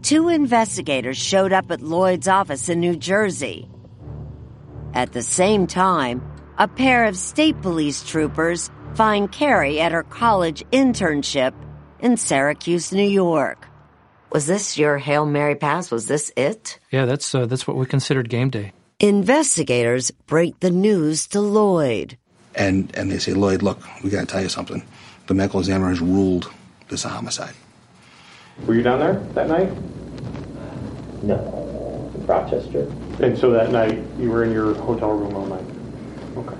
two 0.00 0.30
investigators 0.30 1.18
showed 1.18 1.52
up 1.52 1.70
at 1.70 1.82
Lloyd's 1.82 2.26
office 2.26 2.70
in 2.70 2.80
New 2.80 2.96
Jersey. 2.96 3.68
At 4.94 5.12
the 5.12 5.20
same 5.20 5.66
time, 5.66 6.22
a 6.56 6.66
pair 6.66 7.04
of 7.04 7.14
state 7.14 7.60
police 7.60 8.02
troopers 8.02 8.70
find 8.94 9.30
Karrie 9.30 9.80
at 9.80 9.92
her 9.92 10.04
college 10.04 10.62
internship 10.72 11.52
in 11.98 12.16
Syracuse, 12.16 12.90
New 12.90 13.02
York. 13.02 13.68
Was 14.32 14.46
this 14.46 14.78
your 14.78 14.96
Hail 14.96 15.26
Mary 15.26 15.56
pass? 15.56 15.90
Was 15.90 16.06
this 16.06 16.32
it? 16.38 16.78
Yeah, 16.90 17.04
that's 17.04 17.34
uh, 17.34 17.44
that's 17.44 17.68
what 17.68 17.76
we 17.76 17.84
considered 17.84 18.30
game 18.30 18.48
day. 18.48 18.72
Investigators 18.98 20.10
break 20.10 20.60
the 20.60 20.70
news 20.70 21.26
to 21.28 21.42
Lloyd. 21.42 22.16
And 22.56 22.94
and 22.96 23.10
they 23.10 23.18
say, 23.18 23.34
Lloyd, 23.34 23.62
look, 23.62 23.80
we 24.02 24.10
got 24.10 24.20
to 24.20 24.26
tell 24.26 24.42
you 24.42 24.48
something. 24.48 24.84
The 25.26 25.34
medical 25.34 25.60
examiner 25.60 25.88
has 25.88 26.00
ruled 26.00 26.50
this 26.88 27.04
a 27.04 27.08
homicide. 27.08 27.54
Were 28.66 28.74
you 28.74 28.82
down 28.82 29.00
there 29.00 29.14
that 29.34 29.48
night? 29.48 29.70
No, 31.22 32.12
in 32.14 32.26
Rochester. 32.26 32.90
And 33.20 33.36
so 33.38 33.50
that 33.50 33.72
night 33.72 34.02
you 34.18 34.30
were 34.30 34.44
in 34.44 34.52
your 34.52 34.74
hotel 34.74 35.10
room 35.12 35.34
all 35.34 35.46
night. 35.46 35.64
Okay. 36.36 36.56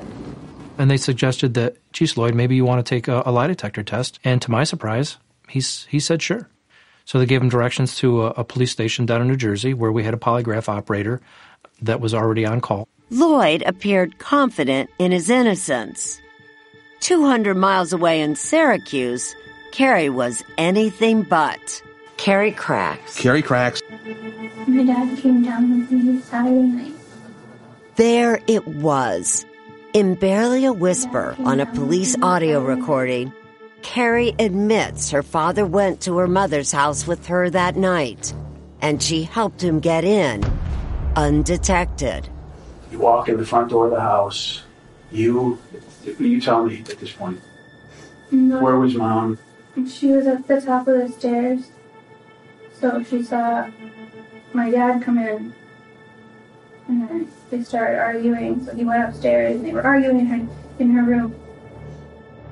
And 0.78 0.90
they 0.90 0.96
suggested 0.96 1.54
that, 1.54 1.76
geez, 1.92 2.16
Lloyd, 2.16 2.35
maybe 2.35 2.57
you 2.57 2.64
want 2.64 2.85
to 2.85 2.88
take 2.88 3.07
a, 3.07 3.22
a 3.26 3.30
lie 3.30 3.46
detector 3.46 3.83
test. 3.83 4.18
And 4.24 4.42
to 4.42 4.50
my 4.50 4.64
surprise, 4.64 5.18
he's 5.48 5.85
he 5.85 6.00
said 6.00 6.22
sure. 6.22 6.48
So 7.04 7.18
they 7.18 7.26
gave 7.26 7.42
him 7.42 7.50
directions 7.50 7.96
to 7.96 8.22
a, 8.22 8.26
a 8.30 8.44
police 8.44 8.72
station 8.72 9.07
down 9.07 9.20
in 9.20 9.28
New 9.28 9.37
Jersey 9.37 9.74
where 9.74 9.92
we 9.92 10.02
had 10.02 10.14
a 10.14 10.16
polygraph 10.16 10.68
operator 10.68 11.20
that 11.83 12.00
was 12.00 12.14
already 12.14 12.46
on 12.46 12.61
call. 12.61 12.88
Lloyd 13.14 13.62
appeared 13.64 14.18
confident 14.18 14.90
in 14.98 15.12
his 15.12 15.31
innocence. 15.31 16.20
200 16.98 17.55
miles 17.55 17.92
away 17.92 18.20
in 18.20 18.35
Syracuse, 18.35 19.37
Karrie 19.70 20.12
was 20.12 20.42
anything 20.59 21.22
but. 21.22 21.81
Karrie 22.16 22.57
cracks. 22.57 23.16
Karrie 23.16 23.44
cracks. 23.44 23.81
My 24.66 24.83
dad 24.83 25.16
came 25.18 25.44
down 25.44 25.79
with 25.79 25.92
me 25.92 26.20
Saturday 26.22 26.66
night. 26.66 26.92
There 27.94 28.40
it 28.48 28.66
was. 28.66 29.46
In 29.92 30.16
barely 30.16 30.64
a 30.64 30.72
whisper 30.72 31.37
on 31.38 31.61
a 31.61 31.66
police 31.66 32.16
audio 32.20 32.64
recording, 32.64 33.33
Karrie 33.83 34.35
admits 34.40 35.12
her 35.12 35.22
father 35.22 35.64
went 35.64 36.00
to 36.00 36.16
her 36.18 36.27
mother's 36.27 36.72
house 36.72 37.07
with 37.07 37.27
her 37.27 37.48
that 37.50 37.77
night, 37.77 38.35
and 38.81 39.00
she 39.00 39.22
helped 39.22 39.62
him 39.62 39.79
get 39.79 40.03
in 40.03 40.42
undetected. 41.14 42.29
You 42.94 43.00
walk 43.00 43.28
in 43.28 43.38
the 43.38 43.44
front 43.44 43.70
door 43.70 43.87
of 43.87 43.90
the 43.90 44.00
house. 44.00 44.62
You, 45.11 45.59
you 46.16 46.40
tell 46.40 46.64
me 46.64 46.78
at 46.88 47.00
this 47.00 47.11
point. 47.11 47.40
No. 48.30 48.62
Where 48.62 48.76
was 48.76 48.94
mom? 48.94 49.37
She 49.88 50.12
was 50.12 50.28
at 50.28 50.46
the 50.46 50.61
top 50.61 50.87
of 50.87 50.98
the 50.98 51.09
stairs. 51.09 51.72
So 52.78 53.02
she 53.02 53.24
saw 53.24 53.68
my 54.52 54.70
dad 54.70 55.02
come 55.02 55.18
in. 55.18 55.52
And 56.87 57.09
then 57.09 57.28
they 57.50 57.64
started 57.64 57.98
arguing. 57.98 58.64
So 58.64 58.72
he 58.76 58.85
went 58.85 59.09
upstairs 59.09 59.57
and 59.57 59.66
they 59.66 59.72
were 59.72 59.83
arguing 59.83 60.20
in 60.20 60.26
her, 60.26 60.48
in 60.78 60.90
her 60.92 61.02
room. 61.02 61.35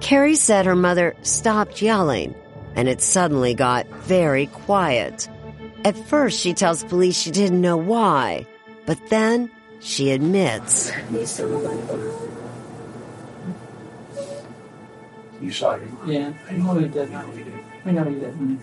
Karrie 0.01 0.37
said 0.37 0.67
her 0.67 0.75
mother 0.75 1.15
stopped 1.23 1.81
yelling, 1.81 2.35
and 2.75 2.89
it 2.89 3.01
suddenly 3.01 3.55
got 3.55 3.87
very 3.87 4.47
quiet. 4.47 5.29
At 5.85 5.97
first, 5.97 6.41
she 6.41 6.53
tells 6.53 6.83
police 6.83 7.17
she 7.17 7.31
didn't 7.31 7.61
know 7.61 7.77
why, 7.77 8.45
but 8.87 8.99
then 9.09 9.49
she 9.83 10.11
admits. 10.13 10.93
You 11.11 11.27
saw 15.51 15.75
your 15.75 15.87
mom. 15.87 16.11
Yeah, 16.11 16.33
I 16.49 16.53
know 16.53 16.75
he 16.79 16.87
did. 16.89 17.13
I 17.13 17.23
know 17.23 17.33
you 17.35 17.45
did. 17.45 17.55
I 17.85 17.91
know 17.91 18.05
he 18.05 18.15
did. 18.15 18.59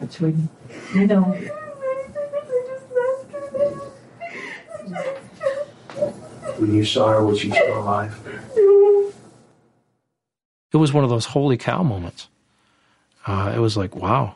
That's 0.00 0.16
sweetie. 0.16 0.48
You 0.94 1.06
know. 1.06 1.22
When 6.58 6.74
you 6.74 6.84
saw 6.84 7.08
her, 7.08 7.24
was 7.24 7.38
she 7.38 7.50
still 7.50 7.78
alive? 7.78 8.18
It 10.72 10.76
was 10.76 10.92
one 10.92 11.04
of 11.04 11.10
those 11.10 11.26
holy 11.26 11.56
cow 11.56 11.82
moments. 11.82 12.28
Uh, 13.26 13.52
it 13.54 13.58
was 13.58 13.76
like, 13.76 13.94
wow. 13.94 14.34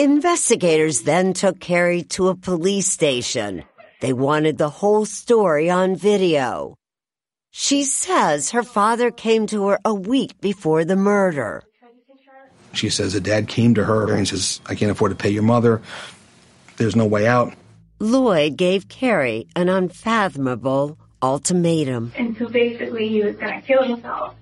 Investigators 0.00 1.02
then 1.02 1.32
took 1.32 1.58
Karrie 1.58 2.08
to 2.10 2.28
a 2.28 2.36
police 2.36 2.86
station. 2.86 3.64
They 4.00 4.12
wanted 4.12 4.56
the 4.56 4.68
whole 4.68 5.04
story 5.04 5.70
on 5.70 5.96
video. 5.96 6.76
She 7.50 7.82
says 7.82 8.50
her 8.50 8.62
father 8.62 9.10
came 9.10 9.48
to 9.48 9.66
her 9.66 9.80
a 9.84 9.92
week 9.92 10.40
before 10.40 10.84
the 10.84 10.94
murder. 10.94 11.64
She 12.74 12.90
says 12.90 13.14
that 13.14 13.24
dad 13.24 13.48
came 13.48 13.74
to 13.74 13.84
her 13.84 14.14
and 14.14 14.28
says, 14.28 14.60
I 14.66 14.76
can't 14.76 14.92
afford 14.92 15.10
to 15.10 15.16
pay 15.16 15.30
your 15.30 15.42
mother. 15.42 15.82
There's 16.76 16.94
no 16.94 17.06
way 17.06 17.26
out. 17.26 17.54
Lloyd 17.98 18.56
gave 18.56 18.86
Karrie 18.86 19.48
an 19.56 19.68
unfathomable 19.68 20.96
ultimatum. 21.20 22.12
And 22.14 22.36
so 22.36 22.46
basically 22.48 23.08
he 23.08 23.24
was 23.24 23.34
going 23.34 23.60
to 23.60 23.66
kill 23.66 23.82
himself. 23.82 24.36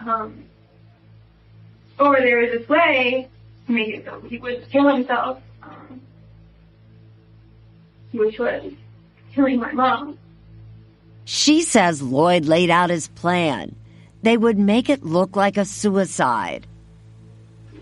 Um, 0.00 0.44
or 2.00 2.18
there 2.20 2.38
was 2.38 2.52
this 2.52 2.68
way 2.70 3.28
to 3.28 3.31
make 3.68 3.88
it 3.88 4.04
so 4.04 4.20
he 4.22 4.38
would 4.38 4.68
kill 4.70 4.88
himself, 4.88 5.42
um, 5.62 6.00
which 8.12 8.38
was 8.38 8.72
killing 9.34 9.60
my 9.60 9.72
mom. 9.72 10.18
She 11.24 11.62
says 11.62 12.02
Lloyd 12.02 12.46
laid 12.46 12.70
out 12.70 12.90
his 12.90 13.08
plan. 13.08 13.74
They 14.22 14.36
would 14.36 14.58
make 14.58 14.88
it 14.88 15.04
look 15.04 15.36
like 15.36 15.56
a 15.56 15.64
suicide. 15.64 16.66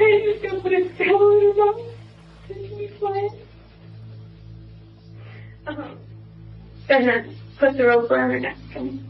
I 0.00 0.22
just 0.24 0.42
don't 0.42 0.64
want 0.64 0.96
to 0.98 1.04
my 1.04 1.64
mom. 1.64 1.84
Didn't 2.48 2.78
you? 2.78 2.88
Um, 5.66 5.98
and 6.88 7.08
then 7.08 7.36
put 7.58 7.76
the 7.76 7.86
rope 7.86 8.10
around 8.10 8.30
her 8.30 8.40
neck 8.40 8.56
and 8.74 9.04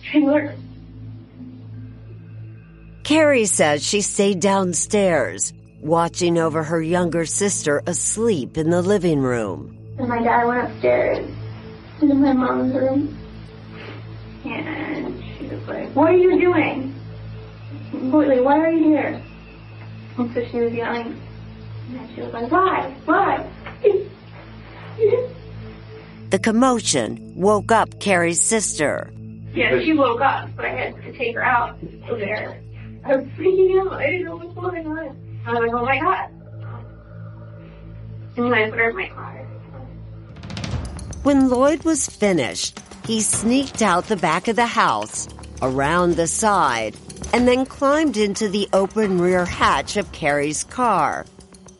strangle 0.00 0.34
her. 0.34 0.56
Karrie 3.02 3.46
says 3.48 3.82
she 3.84 4.00
stayed 4.00 4.40
downstairs, 4.40 5.52
watching 5.80 6.38
over 6.38 6.62
her 6.62 6.80
younger 6.80 7.24
sister 7.26 7.82
asleep 7.86 8.56
in 8.56 8.70
the 8.70 8.80
living 8.82 9.20
room. 9.20 9.76
And 9.98 10.08
my 10.08 10.22
dad 10.22 10.44
went 10.46 10.70
upstairs 10.70 11.28
into 12.00 12.14
my 12.14 12.32
mom's 12.32 12.74
room. 12.74 13.18
And 14.44 15.22
she 15.38 15.46
was 15.48 15.68
like, 15.68 15.88
What 15.94 16.10
are 16.12 16.16
you 16.16 16.40
doing? 16.40 16.94
Like, 17.92 18.40
why 18.40 18.58
are 18.58 18.70
you 18.70 18.84
here? 18.84 19.22
And 20.18 20.32
so 20.34 20.44
she 20.50 20.60
was 20.60 20.72
yelling. 20.72 21.20
And 21.90 22.14
she 22.14 22.20
was 22.22 22.32
like, 22.32 22.50
Why? 22.50 22.96
Why? 23.04 23.50
The 26.30 26.38
commotion 26.38 27.32
woke 27.36 27.72
up 27.72 27.90
Karrie's 27.96 28.40
sister. 28.40 29.12
yeah, 29.54 29.78
she 29.80 29.92
woke 29.92 30.20
up, 30.20 30.48
but 30.56 30.64
I 30.64 30.68
had 30.70 31.02
to 31.02 31.12
take 31.12 31.34
her 31.34 31.44
out 31.44 31.76
over 32.08 32.18
there. 32.20 32.61
I 33.04 33.16
was 33.16 33.26
freaking 33.36 33.80
out. 33.80 33.92
I 33.94 34.06
didn't 34.06 34.24
know 34.24 34.36
what 34.36 34.46
was 34.46 34.54
going 34.54 34.86
on. 34.86 35.42
I 35.46 35.52
was 35.52 35.60
like, 35.60 35.72
Oh 35.72 35.84
my 35.84 35.98
god. 35.98 36.30
And 38.36 38.54
I 38.54 38.70
put 38.70 38.78
her 38.78 38.90
in 38.90 38.96
my 38.96 39.08
car. 39.08 39.38
When 41.22 41.48
Lloyd 41.48 41.84
was 41.84 42.08
finished, 42.08 42.80
he 43.06 43.20
sneaked 43.20 43.82
out 43.82 44.06
the 44.06 44.16
back 44.16 44.48
of 44.48 44.56
the 44.56 44.66
house, 44.66 45.28
around 45.60 46.16
the 46.16 46.26
side, 46.26 46.96
and 47.32 47.46
then 47.46 47.66
climbed 47.66 48.16
into 48.16 48.48
the 48.48 48.68
open 48.72 49.20
rear 49.20 49.44
hatch 49.44 49.96
of 49.96 50.10
Karrie's 50.12 50.64
car. 50.64 51.26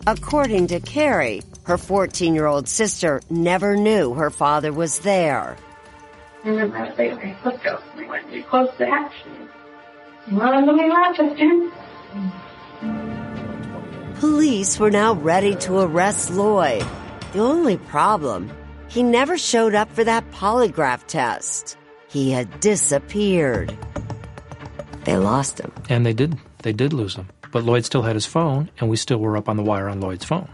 According 0.07 0.67
to 0.69 0.81
Karrie, 0.81 1.43
her 1.65 1.79
14 1.79 2.35
year 2.35 2.47
old 2.47 2.69
sister 2.69 3.21
never 3.31 3.77
knew 3.77 4.15
her 4.15 4.31
father 4.31 4.73
was 4.73 4.99
there. 5.01 5.57
And 6.45 6.59
then 6.59 6.73
I 6.73 6.89
was 6.89 6.99
like, 6.99 7.13
okay, 7.13 7.37
let's 7.45 7.63
go. 7.63 7.81
I 7.97 8.07
went 8.09 8.27
really 8.27 8.43
close 8.43 8.71
to 8.73 8.79
the 8.79 8.87
hatch. 8.87 9.13
Police 14.21 14.79
were 14.79 14.91
now 14.91 15.15
ready 15.15 15.57
to 15.57 15.81
arrest 15.81 16.31
Lloyd. 16.31 16.85
The 17.33 17.41
only 17.41 17.77
problem, 17.77 18.49
he 18.87 19.03
never 19.03 19.37
showed 19.37 19.75
up 19.75 19.91
for 19.91 20.05
that 20.05 20.31
polygraph 20.31 21.07
test. 21.09 21.77
He 22.07 22.31
had 22.31 22.61
disappeared. 22.61 23.77
They 25.05 25.17
lost 25.17 25.59
him. 25.59 25.73
And 25.89 26.07
they 26.07 26.13
did. 26.13 26.39
They 26.59 26.73
did 26.73 26.93
lose 26.93 27.17
him. 27.17 27.29
But 27.51 27.65
Lloyd 27.65 27.85
still 27.85 28.03
had 28.03 28.15
his 28.15 28.27
phone, 28.27 28.71
and 28.79 28.89
we 28.89 28.97
still 28.97 29.19
were 29.19 29.37
up 29.37 29.49
on 29.49 29.57
the 29.57 29.65
wire 29.65 29.89
on 29.89 30.01
Lloyd's 30.01 30.25
phone. 30.25 30.49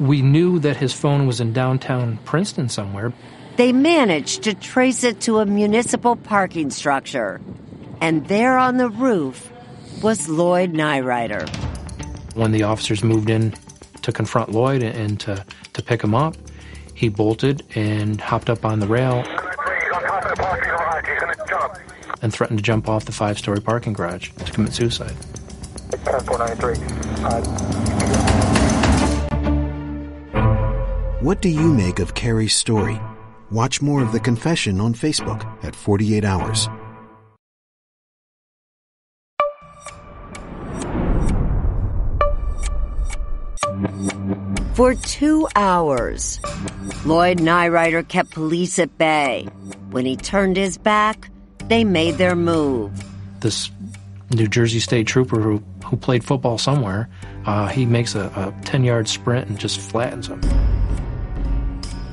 We 0.00 0.22
knew 0.22 0.58
that 0.58 0.76
his 0.76 0.92
phone 0.92 1.28
was 1.28 1.40
in 1.40 1.52
downtown 1.52 2.18
Princeton 2.24 2.68
somewhere. 2.68 3.12
They 3.56 3.72
managed 3.72 4.42
to 4.42 4.54
trace 4.54 5.04
it 5.04 5.20
to 5.22 5.38
a 5.38 5.46
municipal 5.46 6.16
parking 6.16 6.70
structure. 6.70 7.40
And 8.00 8.26
there 8.28 8.56
on 8.56 8.78
the 8.78 8.88
roof 8.88 9.52
was 10.02 10.28
Lloyd 10.28 10.72
Neureuter. 10.72 11.48
When 12.34 12.52
the 12.52 12.62
officers 12.62 13.04
moved 13.04 13.28
in 13.28 13.54
to 14.02 14.12
confront 14.12 14.52
Lloyd 14.52 14.82
and 14.82 15.20
to, 15.20 15.44
to 15.74 15.82
pick 15.82 16.02
him 16.02 16.14
up, 16.14 16.36
he 16.94 17.08
bolted 17.08 17.62
and 17.74 18.20
hopped 18.20 18.48
up 18.48 18.64
on 18.64 18.80
the 18.80 18.86
rail 18.86 19.24
and 22.22 22.32
threatened 22.32 22.58
to 22.58 22.62
jump 22.62 22.88
off 22.88 23.04
the 23.04 23.12
five 23.12 23.38
story 23.38 23.60
parking 23.60 23.92
garage 23.92 24.30
to 24.30 24.52
commit 24.52 24.72
suicide. 24.72 25.14
What 31.20 31.42
do 31.42 31.50
you 31.50 31.72
make 31.74 31.98
of 31.98 32.14
Karrie's 32.14 32.54
story? 32.54 32.98
Watch 33.50 33.82
more 33.82 34.02
of 34.02 34.12
The 34.12 34.20
Confession 34.20 34.80
on 34.80 34.94
Facebook 34.94 35.44
at 35.62 35.74
48 35.74 36.24
Hours. 36.24 36.68
For 44.74 44.94
two 44.94 45.48
hours, 45.56 46.40
Lloyd 47.04 47.38
Neureuter 47.38 48.06
kept 48.06 48.30
police 48.30 48.78
at 48.78 48.96
bay. 48.98 49.46
When 49.90 50.04
he 50.04 50.16
turned 50.16 50.56
his 50.56 50.76
back, 50.76 51.30
they 51.68 51.84
made 51.84 52.16
their 52.16 52.36
move. 52.36 52.92
This 53.40 53.70
New 54.30 54.48
Jersey 54.48 54.80
State 54.80 55.06
trooper 55.06 55.40
who, 55.40 55.62
who 55.84 55.96
played 55.96 56.24
football 56.24 56.58
somewhere, 56.58 57.08
uh, 57.46 57.68
he 57.68 57.86
makes 57.86 58.14
a, 58.14 58.26
a 58.36 58.64
10 58.64 58.84
yard 58.84 59.08
sprint 59.08 59.48
and 59.48 59.58
just 59.58 59.80
flattens 59.80 60.28
him, 60.28 60.40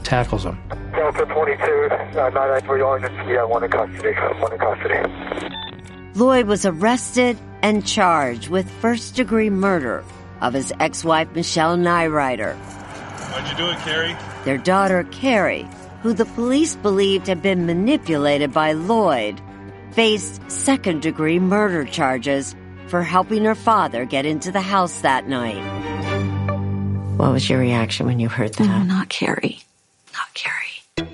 tackles 0.03 0.45
him. 0.45 0.57
Delta 0.93 1.26
22, 1.26 1.34
uh, 1.34 2.30
993 2.30 2.82
Orange, 2.82 3.30
yeah, 3.30 3.43
one 3.43 3.63
in 3.63 3.72
custody, 3.72 4.13
one 4.39 4.53
in 4.53 4.59
custody. 4.59 6.13
Lloyd 6.15 6.47
was 6.47 6.65
arrested 6.65 7.38
and 7.61 7.86
charged 7.86 8.49
with 8.49 8.70
first 8.82 9.15
degree 9.15 9.49
murder 9.49 10.03
of 10.41 10.53
his 10.53 10.73
ex 10.79 11.03
wife, 11.03 11.27
Michelle 11.33 11.77
Neureuter. 11.77 12.55
How'd 12.55 13.49
you 13.49 13.57
do 13.57 13.69
it, 13.69 13.77
Karrie? 13.79 14.43
Their 14.45 14.57
daughter, 14.57 15.03
Karrie, 15.05 15.71
who 16.01 16.13
the 16.13 16.25
police 16.25 16.75
believed 16.75 17.27
had 17.27 17.41
been 17.41 17.65
manipulated 17.65 18.53
by 18.53 18.73
Lloyd, 18.73 19.41
faced 19.91 20.41
second 20.49 21.01
degree 21.01 21.39
murder 21.39 21.83
charges 21.85 22.55
for 22.88 23.03
helping 23.03 23.43
her 23.43 23.55
father 23.55 24.05
get 24.05 24.25
into 24.25 24.51
the 24.51 24.61
house 24.61 25.01
that 25.01 25.27
night. 25.27 25.61
What 27.17 27.31
was 27.31 27.49
your 27.49 27.59
reaction 27.59 28.05
when 28.05 28.19
you 28.19 28.29
heard 28.29 28.53
that? 28.53 28.67
No, 28.67 28.83
not 28.83 29.09
Karrie. 29.09 29.63
Not 30.13 30.33
Karrie. 30.35 31.07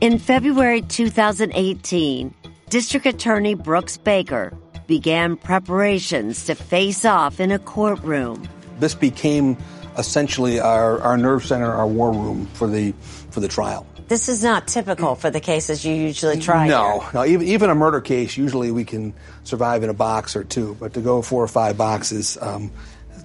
In 0.00 0.18
February 0.18 0.82
2018, 0.82 2.34
District 2.68 3.06
Attorney 3.06 3.54
Brooks 3.54 3.96
Baker 3.96 4.52
began 4.86 5.36
preparations 5.36 6.46
to 6.46 6.54
face 6.54 7.04
off 7.04 7.40
in 7.40 7.50
a 7.50 7.58
courtroom. 7.58 8.48
This 8.78 8.94
became 8.94 9.56
essentially 9.98 10.60
our, 10.60 11.00
our 11.00 11.16
nerve 11.16 11.44
center, 11.44 11.72
our 11.72 11.86
war 11.86 12.12
room 12.12 12.46
for 12.54 12.68
the 12.68 12.92
for 13.30 13.40
the 13.40 13.48
trial. 13.48 13.86
This 14.08 14.28
is 14.28 14.44
not 14.44 14.68
typical 14.68 15.16
for 15.16 15.30
the 15.30 15.40
cases 15.40 15.84
you 15.84 15.92
usually 15.92 16.38
try. 16.38 16.68
No, 16.68 17.00
here. 17.00 17.10
no. 17.14 17.24
Even 17.24 17.46
even 17.48 17.70
a 17.70 17.74
murder 17.74 18.00
case, 18.00 18.36
usually 18.36 18.70
we 18.70 18.84
can 18.84 19.14
survive 19.44 19.82
in 19.82 19.90
a 19.90 19.94
box 19.94 20.36
or 20.36 20.44
two, 20.44 20.76
but 20.78 20.94
to 20.94 21.00
go 21.00 21.22
four 21.22 21.42
or 21.42 21.48
five 21.48 21.76
boxes, 21.76 22.38
um, 22.40 22.70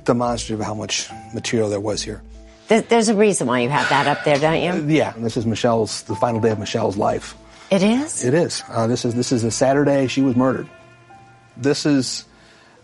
demonstrative 0.06 0.60
of 0.60 0.66
how 0.66 0.74
much 0.74 1.10
material 1.34 1.70
there 1.70 1.80
was 1.80 2.02
here. 2.02 2.22
There's 2.68 3.10
a 3.10 3.16
reason 3.16 3.48
why 3.48 3.60
you 3.60 3.70
have 3.70 3.90
that 3.90 4.08
up 4.08 4.24
there, 4.24 4.40
don't 4.40 4.62
you? 4.62 4.72
Uh, 4.72 4.88
yeah, 4.88 5.14
this 5.18 5.36
is 5.36 5.46
Michelle's 5.46 6.04
the 6.04 6.16
final 6.16 6.40
day 6.40 6.52
of 6.52 6.60
Michelle's 6.60 6.96
life. 6.96 7.36
It 7.70 7.84
is. 7.84 8.24
It 8.24 8.34
is. 8.34 8.64
Uh, 8.70 8.88
this 8.88 9.06
is 9.06 9.14
this 9.14 9.32
is 9.32 9.44
a 9.44 9.52
Saturday. 9.52 10.08
She 10.08 10.22
was 10.22 10.36
murdered. 10.36 10.68
This 11.62 11.86
is 11.86 12.26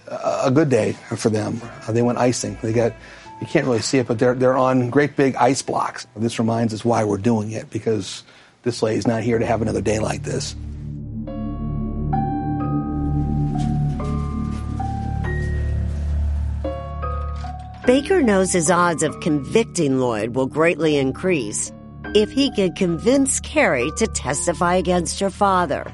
a 0.08 0.52
good 0.52 0.70
day 0.70 0.94
for 1.16 1.30
them. 1.30 1.62
Uh, 1.88 1.92
they 1.92 2.02
went 2.02 2.18
icing. 2.18 2.58
They 2.62 2.74
got. 2.74 2.94
You 3.42 3.46
can't 3.46 3.68
really 3.68 3.82
see 3.82 4.00
it, 4.00 4.08
but 4.08 4.18
they're 4.18 4.34
they're 4.34 4.58
on 4.58 4.90
great 4.90 5.16
big 5.16 5.36
ice 5.36 5.62
blocks. 5.62 6.08
This 6.16 6.40
reminds 6.40 6.74
us 6.74 6.84
why 6.84 7.04
we're 7.04 7.18
doing 7.18 7.52
it 7.52 7.70
because 7.70 8.24
this 8.64 8.82
lady's 8.82 9.06
not 9.06 9.22
here 9.22 9.38
to 9.38 9.46
have 9.46 9.62
another 9.62 9.82
day 9.82 10.00
like 10.00 10.24
this. 10.24 10.56
Baker 17.86 18.22
knows 18.22 18.52
his 18.52 18.70
odds 18.70 19.02
of 19.02 19.18
convicting 19.22 20.00
Lloyd 20.00 20.36
will 20.36 20.48
greatly 20.48 20.98
increase 20.98 21.72
if 22.16 22.30
he 22.32 22.52
can 22.52 22.74
convince 22.74 23.40
Karrie 23.40 23.96
to 23.96 24.08
testify 24.08 24.76
against 24.76 25.20
her 25.22 25.30
father. 25.30 25.86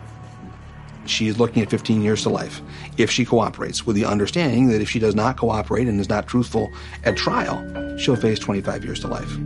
She 1.05 1.27
is 1.27 1.39
looking 1.39 1.61
at 1.61 1.69
15 1.69 2.01
years 2.01 2.23
to 2.23 2.29
life 2.29 2.61
if 2.97 3.11
she 3.11 3.25
cooperates, 3.25 3.85
with 3.85 3.95
the 3.95 4.05
understanding 4.05 4.67
that 4.69 4.81
if 4.81 4.89
she 4.89 4.99
does 4.99 5.15
not 5.15 5.37
cooperate 5.37 5.87
and 5.87 5.99
is 5.99 6.09
not 6.09 6.27
truthful 6.27 6.71
at 7.03 7.17
trial, 7.17 7.97
she'll 7.97 8.15
face 8.15 8.39
25 8.39 8.85
years 8.85 8.99
to 9.01 9.07
life. 9.07 9.37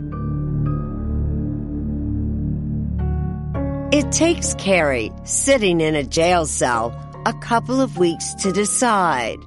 It 3.90 4.12
takes 4.12 4.54
Karrie 4.54 5.10
sitting 5.26 5.80
in 5.80 5.94
a 5.94 6.04
jail 6.04 6.44
cell 6.46 6.94
a 7.24 7.32
couple 7.32 7.80
of 7.80 7.96
weeks 7.96 8.34
to 8.34 8.52
decide. 8.52 9.38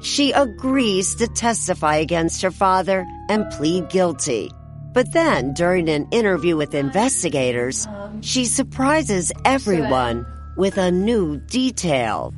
She 0.00 0.32
agrees 0.32 1.16
to 1.16 1.26
testify 1.26 1.96
against 1.96 2.42
her 2.42 2.50
father 2.50 3.06
and 3.28 3.50
plead 3.50 3.88
guilty. 3.88 4.50
But 4.92 5.12
then, 5.12 5.54
during 5.54 5.88
an 5.88 6.06
interview 6.12 6.56
with 6.56 6.72
investigators, 6.72 7.88
she 8.20 8.44
surprises 8.44 9.32
everyone 9.44 10.24
with 10.56 10.78
a 10.78 10.90
new 10.90 11.38
detail. 11.38 12.32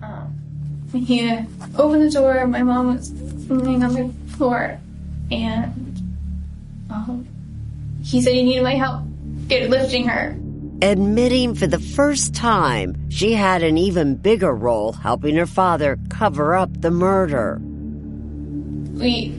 He 0.92 1.30
opened 1.76 2.02
the 2.02 2.10
door. 2.10 2.46
My 2.46 2.62
mom 2.62 2.94
was 2.94 3.12
laying 3.50 3.82
on 3.82 3.94
the 3.94 4.12
floor, 4.36 4.78
and 5.30 5.96
um, 6.90 7.26
he 8.02 8.22
said 8.22 8.34
he 8.34 8.42
needed 8.42 8.62
my 8.62 8.74
help 8.74 9.02
get 9.48 9.70
lifting 9.70 10.08
her. 10.08 10.36
Admitting 10.82 11.54
for 11.54 11.66
the 11.66 11.78
first 11.78 12.34
time 12.34 13.10
she 13.10 13.32
had 13.32 13.62
an 13.62 13.78
even 13.78 14.14
bigger 14.16 14.54
role 14.54 14.92
helping 14.92 15.36
her 15.36 15.46
father 15.46 15.98
cover 16.10 16.54
up 16.54 16.70
the 16.80 16.90
murder. 16.90 17.58
We 18.92 19.34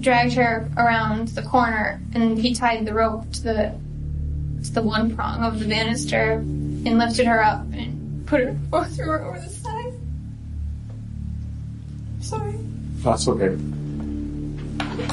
dragged 0.00 0.34
her 0.34 0.70
around 0.76 1.28
the 1.28 1.42
corner, 1.42 2.00
and 2.14 2.38
he 2.38 2.54
tied 2.54 2.86
the 2.86 2.94
rope 2.94 3.32
to 3.32 3.42
the 3.42 3.74
to 4.64 4.72
the 4.72 4.82
one 4.82 5.14
prong 5.14 5.42
of 5.42 5.60
the 5.60 5.66
banister 5.66 6.32
and 6.32 6.98
lifted 6.98 7.26
her 7.26 7.42
up 7.42 7.60
and 7.72 7.97
put 8.28 8.40
her 8.40 8.84
threw 8.84 9.06
her 9.06 9.24
over 9.24 9.40
the 9.40 9.48
side. 9.48 9.94
Sorry. 12.20 12.54
That's 12.98 13.26
okay. 13.26 13.56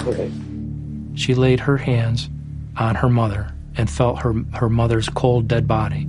Okay. 0.09 0.32
She 1.16 1.34
laid 1.34 1.61
her 1.61 1.78
hands 1.78 2.30
on 2.78 2.95
her 2.95 3.09
mother 3.09 3.53
and 3.78 3.89
felt 3.89 4.20
her 4.20 4.34
her 4.53 4.70
mother's 4.70 5.07
cold 5.07 5.47
dead 5.47 5.68
body. 5.68 6.07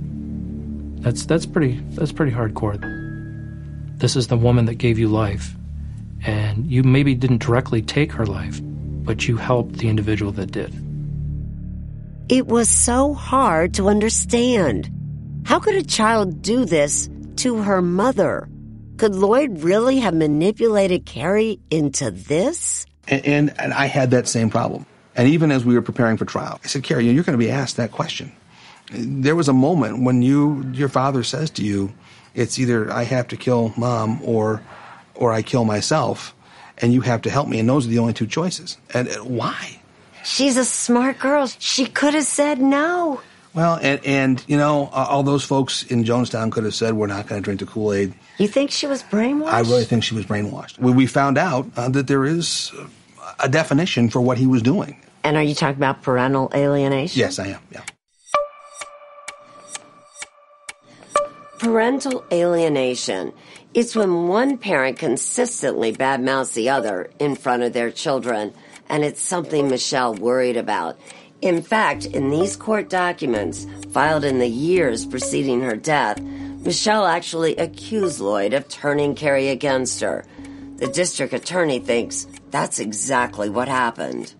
That's 0.99 1.25
that's 1.25 1.45
pretty 1.45 1.79
that's 1.91 2.11
pretty 2.11 2.33
hardcore. 2.33 2.77
This 3.97 4.15
is 4.15 4.27
the 4.27 4.37
woman 4.37 4.65
that 4.65 4.75
gave 4.75 4.99
you 4.99 5.07
life. 5.07 5.55
And 6.25 6.65
you 6.65 6.83
maybe 6.83 7.15
didn't 7.15 7.41
directly 7.41 7.81
take 7.81 8.11
her 8.13 8.25
life, 8.25 8.59
but 8.61 9.27
you 9.27 9.37
helped 9.37 9.77
the 9.77 9.87
individual 9.87 10.31
that 10.33 10.51
did. 10.51 10.73
It 12.27 12.47
was 12.47 12.69
so 12.69 13.13
hard 13.13 13.75
to 13.75 13.87
understand. 13.87 14.91
How 15.47 15.59
could 15.59 15.75
a 15.75 15.81
child 15.81 16.41
do 16.41 16.65
this 16.65 17.09
to 17.37 17.61
her 17.61 17.81
mother? 17.81 18.49
Could 18.97 19.15
Lloyd 19.15 19.61
really 19.61 19.99
have 19.99 20.13
manipulated 20.13 21.05
Karrie 21.05 21.61
into 21.71 22.11
this? 22.11 22.85
And, 23.07 23.25
and, 23.25 23.53
and 23.57 23.73
I 23.73 23.85
had 23.85 24.11
that 24.11 24.27
same 24.27 24.49
problem. 24.49 24.85
And 25.15 25.29
even 25.29 25.53
as 25.53 25.63
we 25.63 25.75
were 25.75 25.81
preparing 25.81 26.17
for 26.17 26.25
trial, 26.25 26.59
I 26.65 26.67
said, 26.67 26.83
Karrie, 26.83 27.05
you're 27.05 27.23
going 27.23 27.39
to 27.39 27.43
be 27.43 27.49
asked 27.49 27.77
that 27.77 27.93
question. 27.93 28.33
There 28.91 29.37
was 29.37 29.47
a 29.47 29.53
moment 29.53 30.03
when 30.03 30.21
you, 30.21 30.69
your 30.73 30.89
father 30.89 31.23
says 31.23 31.49
to 31.51 31.63
you, 31.63 31.93
it's 32.35 32.59
either 32.59 32.91
I 32.91 33.03
have 33.03 33.29
to 33.29 33.37
kill 33.37 33.73
mom 33.77 34.19
or, 34.25 34.61
or 35.15 35.31
I 35.31 35.43
kill 35.43 35.63
myself, 35.63 36.35
and 36.79 36.93
you 36.93 36.99
have 36.99 37.21
to 37.21 37.29
help 37.29 37.47
me. 37.47 37.57
And 37.57 37.69
those 37.69 37.87
are 37.87 37.89
the 37.89 37.99
only 37.99 38.11
two 38.11 38.27
choices. 38.27 38.77
And 38.93 39.07
uh, 39.07 39.23
why? 39.23 39.79
She's 40.25 40.57
a 40.57 40.65
smart 40.65 41.19
girl. 41.19 41.47
She 41.47 41.85
could 41.85 42.15
have 42.15 42.25
said 42.25 42.59
no. 42.59 43.21
Well, 43.57 43.79
and, 43.81 44.05
and 44.05 44.45
you 44.45 44.55
know, 44.55 44.85
all 44.93 45.23
those 45.23 45.43
folks 45.43 45.81
in 45.81 46.03
Jonestown 46.03 46.51
could 46.51 46.63
have 46.63 46.75
said, 46.75 46.93
we're 46.93 47.07
not 47.07 47.25
going 47.25 47.41
to 47.41 47.43
drink 47.43 47.59
the 47.59 47.65
Kool 47.65 47.91
Aid. 47.91 48.13
You 48.37 48.47
think 48.47 48.69
she 48.69 48.85
was 48.85 49.01
brainwashed? 49.01 49.51
I 49.51 49.61
really 49.61 49.83
think 49.83 50.03
she 50.03 50.13
was 50.13 50.27
brainwashed. 50.27 50.77
We, 50.77 50.91
we 50.91 51.07
found 51.07 51.39
out 51.39 51.65
uh, 51.75 51.89
that 51.89 52.05
there 52.05 52.23
is 52.23 52.71
a 53.39 53.49
definition 53.49 54.11
for 54.11 54.21
what 54.21 54.37
he 54.37 54.45
was 54.45 54.61
doing. 54.61 55.01
And 55.23 55.37
are 55.37 55.41
you 55.41 55.55
talking 55.55 55.77
about 55.77 56.03
parental 56.03 56.51
alienation? 56.53 57.19
Yes, 57.19 57.39
I 57.39 57.47
am. 57.47 57.59
Yeah. 57.71 57.81
Parental 61.57 62.23
alienation. 62.31 63.33
It's 63.73 63.95
when 63.95 64.27
one 64.27 64.59
parent 64.59 64.99
consistently 64.99 65.93
badmouths 65.93 66.53
the 66.53 66.69
other 66.69 67.09
in 67.17 67.35
front 67.35 67.63
of 67.63 67.73
their 67.73 67.89
children, 67.89 68.53
and 68.87 69.03
it's 69.03 69.19
something 69.19 69.67
Michelle 69.67 70.13
worried 70.13 70.57
about. 70.57 70.99
In 71.41 71.61
fact, 71.61 72.05
in 72.05 72.29
these 72.29 72.55
court 72.55 72.89
documents 72.89 73.67
filed 73.91 74.25
in 74.25 74.39
the 74.39 74.47
years 74.47 75.05
preceding 75.05 75.61
her 75.61 75.75
death, 75.75 76.19
Michelle 76.19 77.05
actually 77.05 77.55
accused 77.57 78.19
Lloyd 78.19 78.53
of 78.53 78.67
turning 78.67 79.13
Karrie 79.13 79.51
against 79.51 80.01
her. 80.01 80.25
The 80.77 80.87
district 80.87 81.33
attorney 81.33 81.79
thinks 81.79 82.27
that's 82.49 82.79
exactly 82.79 83.49
what 83.49 83.67
happened. 83.67 84.33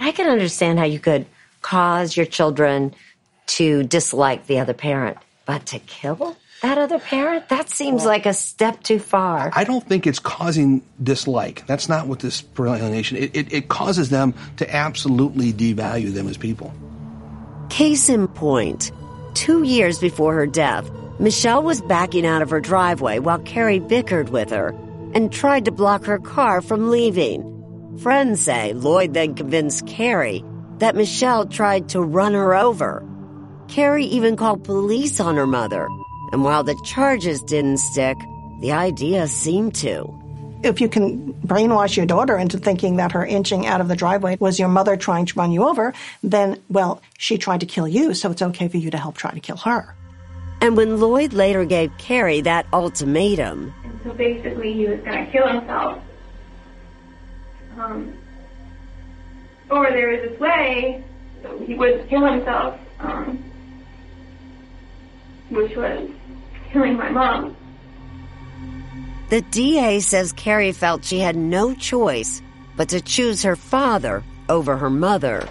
I 0.00 0.12
can 0.12 0.28
understand 0.28 0.78
how 0.78 0.84
you 0.84 0.98
could 0.98 1.26
cause 1.62 2.16
your 2.16 2.26
children 2.26 2.94
to 3.46 3.82
dislike 3.84 4.46
the 4.46 4.60
other 4.60 4.74
parent, 4.74 5.16
but 5.46 5.66
to 5.66 5.78
kill? 5.78 6.36
That 6.62 6.76
other 6.76 6.98
parent? 6.98 7.48
That 7.48 7.70
seems 7.70 8.04
like 8.04 8.26
a 8.26 8.34
step 8.34 8.82
too 8.82 8.98
far. 8.98 9.50
I 9.54 9.64
don't 9.64 9.86
think 9.86 10.06
it's 10.06 10.18
causing 10.18 10.82
dislike. 11.02 11.66
That's 11.66 11.88
not 11.88 12.06
what 12.06 12.20
this 12.20 12.42
parental 12.42 12.86
alienation. 12.86 13.16
It, 13.16 13.34
it, 13.34 13.52
it 13.52 13.68
causes 13.68 14.10
them 14.10 14.34
to 14.58 14.74
absolutely 14.74 15.54
devalue 15.54 16.12
them 16.12 16.28
as 16.28 16.36
people. 16.36 16.72
Case 17.70 18.10
in 18.10 18.28
point, 18.28 18.92
two 19.32 19.62
years 19.62 19.98
before 19.98 20.34
her 20.34 20.46
death, 20.46 20.90
Michelle 21.18 21.62
was 21.62 21.80
backing 21.80 22.26
out 22.26 22.42
of 22.42 22.50
her 22.50 22.60
driveway 22.60 23.20
while 23.20 23.38
Karrie 23.38 23.86
bickered 23.86 24.28
with 24.28 24.50
her 24.50 24.74
and 25.14 25.32
tried 25.32 25.64
to 25.64 25.72
block 25.72 26.04
her 26.04 26.18
car 26.18 26.60
from 26.60 26.90
leaving. 26.90 27.98
Friends 28.02 28.40
say 28.40 28.74
Lloyd 28.74 29.14
then 29.14 29.34
convinced 29.34 29.86
Karrie 29.86 30.44
that 30.78 30.94
Michelle 30.94 31.46
tried 31.46 31.88
to 31.90 32.02
run 32.02 32.34
her 32.34 32.54
over. 32.54 33.02
Karrie 33.66 34.04
even 34.04 34.36
called 34.36 34.64
police 34.64 35.20
on 35.20 35.36
her 35.36 35.46
mother, 35.46 35.88
and 36.32 36.44
while 36.44 36.62
the 36.62 36.78
charges 36.84 37.42
didn't 37.42 37.78
stick, 37.78 38.16
the 38.60 38.72
idea 38.72 39.26
seemed 39.26 39.74
to. 39.76 40.16
If 40.62 40.80
you 40.80 40.88
can 40.88 41.32
brainwash 41.34 41.96
your 41.96 42.06
daughter 42.06 42.36
into 42.36 42.58
thinking 42.58 42.96
that 42.96 43.12
her 43.12 43.24
inching 43.24 43.66
out 43.66 43.80
of 43.80 43.88
the 43.88 43.96
driveway 43.96 44.36
was 44.38 44.58
your 44.58 44.68
mother 44.68 44.96
trying 44.96 45.26
to 45.26 45.38
run 45.38 45.52
you 45.52 45.66
over, 45.66 45.94
then, 46.22 46.62
well, 46.68 47.00
she 47.18 47.38
tried 47.38 47.60
to 47.60 47.66
kill 47.66 47.88
you, 47.88 48.12
so 48.12 48.30
it's 48.30 48.42
okay 48.42 48.68
for 48.68 48.76
you 48.76 48.90
to 48.90 48.98
help 48.98 49.16
try 49.16 49.30
to 49.30 49.40
kill 49.40 49.56
her. 49.56 49.94
And 50.60 50.76
when 50.76 51.00
Lloyd 51.00 51.32
later 51.32 51.64
gave 51.64 51.90
Karrie 51.96 52.44
that 52.44 52.66
ultimatum, 52.72 53.72
And 53.84 54.00
So 54.04 54.12
basically, 54.12 54.74
he 54.74 54.86
was 54.86 55.00
going 55.00 55.24
to 55.24 55.32
kill 55.32 55.48
himself. 55.48 56.02
Um, 57.78 58.14
or 59.70 59.90
there 59.90 60.10
was 60.10 60.28
this 60.28 60.38
way 60.38 61.02
so 61.42 61.58
he 61.60 61.74
would 61.74 62.08
kill 62.08 62.24
himself, 62.24 62.78
um, 62.98 63.42
which 65.48 65.76
was 65.76 66.10
killing 66.72 66.96
my 66.96 67.10
mom. 67.10 67.56
the 69.28 69.40
DA 69.42 70.00
says 70.00 70.32
Karrie 70.32 70.74
felt 70.74 71.04
she 71.04 71.18
had 71.18 71.36
no 71.36 71.74
choice 71.74 72.42
but 72.76 72.88
to 72.90 73.00
choose 73.00 73.42
her 73.42 73.56
father 73.56 74.22
over 74.48 74.76
her 74.76 74.90
mother. 74.90 75.48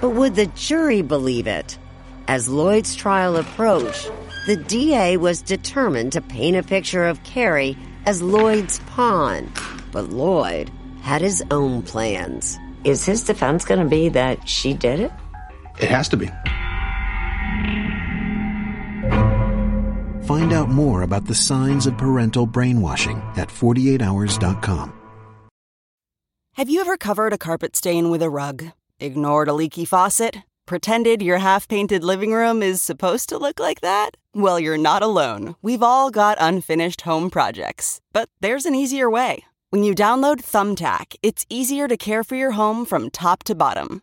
But 0.00 0.10
would 0.10 0.34
the 0.34 0.46
jury 0.46 1.02
believe 1.02 1.46
it? 1.46 1.78
As 2.26 2.48
Lloyd's 2.48 2.96
trial 2.96 3.36
approached, 3.36 4.10
the 4.46 4.56
DA 4.56 5.16
was 5.16 5.42
determined 5.42 6.12
to 6.12 6.20
paint 6.20 6.56
a 6.56 6.62
picture 6.62 7.04
of 7.04 7.22
Karrie 7.22 7.76
as 8.06 8.22
Lloyd's 8.22 8.78
pawn. 8.80 9.50
But 9.92 10.10
Lloyd 10.10 10.70
had 11.02 11.22
his 11.22 11.42
own 11.50 11.82
plans. 11.82 12.58
Is 12.82 13.04
his 13.04 13.22
defense 13.24 13.64
going 13.64 13.80
to 13.80 13.86
be 13.86 14.08
that 14.10 14.48
she 14.48 14.74
did 14.74 15.00
it? 15.00 15.12
It 15.78 15.90
has 15.90 16.08
to 16.10 16.16
be. 16.16 16.30
Find 20.26 20.52
out 20.52 20.68
more 20.68 21.02
about 21.02 21.26
the 21.26 21.34
signs 21.34 21.86
of 21.86 21.98
parental 21.98 22.46
brainwashing 22.46 23.22
at 23.36 23.48
48hours.com. 23.48 24.92
Have 26.54 26.70
you 26.70 26.80
ever 26.80 26.96
covered 26.96 27.32
a 27.32 27.38
carpet 27.38 27.74
stain 27.74 28.10
with 28.10 28.22
a 28.22 28.30
rug? 28.30 28.64
Ignored 29.00 29.48
a 29.48 29.52
leaky 29.52 29.84
faucet? 29.84 30.36
Pretended 30.66 31.20
your 31.20 31.38
half 31.38 31.66
painted 31.68 32.04
living 32.04 32.32
room 32.32 32.62
is 32.62 32.80
supposed 32.80 33.28
to 33.28 33.36
look 33.38 33.58
like 33.60 33.80
that? 33.80 34.16
Well, 34.34 34.58
you're 34.58 34.78
not 34.78 35.02
alone. 35.02 35.56
We've 35.62 35.82
all 35.82 36.10
got 36.10 36.38
unfinished 36.40 37.02
home 37.02 37.28
projects. 37.28 38.00
But 38.12 38.30
there's 38.40 38.64
an 38.66 38.74
easier 38.74 39.10
way. 39.10 39.44
When 39.70 39.82
you 39.82 39.94
download 39.94 40.40
Thumbtack, 40.40 41.16
it's 41.22 41.44
easier 41.50 41.88
to 41.88 41.96
care 41.96 42.24
for 42.24 42.36
your 42.36 42.52
home 42.52 42.86
from 42.86 43.10
top 43.10 43.42
to 43.44 43.54
bottom. 43.54 44.02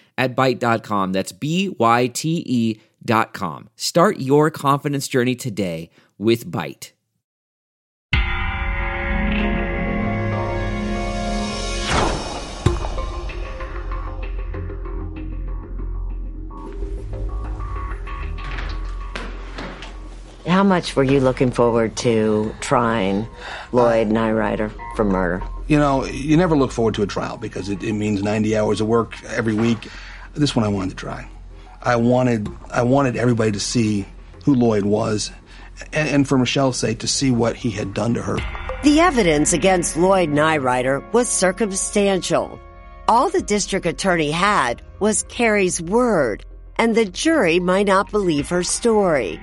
at 0.17 0.35
Byte.com. 0.35 1.13
That's 1.13 1.31
B 1.31 1.69
Y 1.77 2.07
T 2.07 2.43
E 2.45 2.79
dot 3.03 3.33
com. 3.33 3.69
Start 3.75 4.19
your 4.19 4.51
confidence 4.51 5.07
journey 5.07 5.35
today 5.35 5.89
with 6.17 6.45
Byte. 6.45 6.91
How 20.47 20.63
much 20.63 20.95
were 20.95 21.03
you 21.03 21.19
looking 21.19 21.51
forward 21.51 21.95
to 21.97 22.53
trying 22.61 23.27
Lloyd 23.71 24.09
Neureuter 24.09 24.71
for 24.95 25.05
murder? 25.05 25.41
You 25.71 25.79
know, 25.79 26.03
you 26.03 26.35
never 26.35 26.57
look 26.57 26.73
forward 26.73 26.95
to 26.95 27.01
a 27.01 27.07
trial 27.07 27.37
because 27.37 27.69
it, 27.69 27.81
it 27.81 27.93
means 27.93 28.21
90 28.21 28.57
hours 28.57 28.81
of 28.81 28.87
work 28.87 29.15
every 29.23 29.53
week. 29.53 29.87
This 30.33 30.53
one 30.53 30.65
I 30.65 30.67
wanted 30.67 30.89
to 30.89 30.95
try. 30.97 31.29
I 31.81 31.95
wanted, 31.95 32.49
I 32.69 32.81
wanted 32.81 33.15
everybody 33.15 33.53
to 33.53 33.59
see 33.61 34.05
who 34.43 34.53
Lloyd 34.53 34.83
was, 34.83 35.31
and, 35.93 36.09
and 36.09 36.27
for 36.27 36.37
Michelle's 36.37 36.75
sake, 36.75 36.99
to 36.99 37.07
see 37.07 37.31
what 37.31 37.55
he 37.55 37.71
had 37.71 37.93
done 37.93 38.15
to 38.15 38.21
her. 38.21 38.35
The 38.83 38.99
evidence 38.99 39.53
against 39.53 39.95
Lloyd 39.95 40.27
Neureuter 40.27 41.09
was 41.13 41.29
circumstantial. 41.29 42.59
All 43.07 43.29
the 43.29 43.41
district 43.41 43.85
attorney 43.85 44.29
had 44.31 44.81
was 44.99 45.23
Karrie's 45.29 45.81
word, 45.81 46.43
and 46.75 46.95
the 46.95 47.05
jury 47.05 47.61
might 47.61 47.87
not 47.87 48.11
believe 48.11 48.49
her 48.49 48.63
story. 48.63 49.39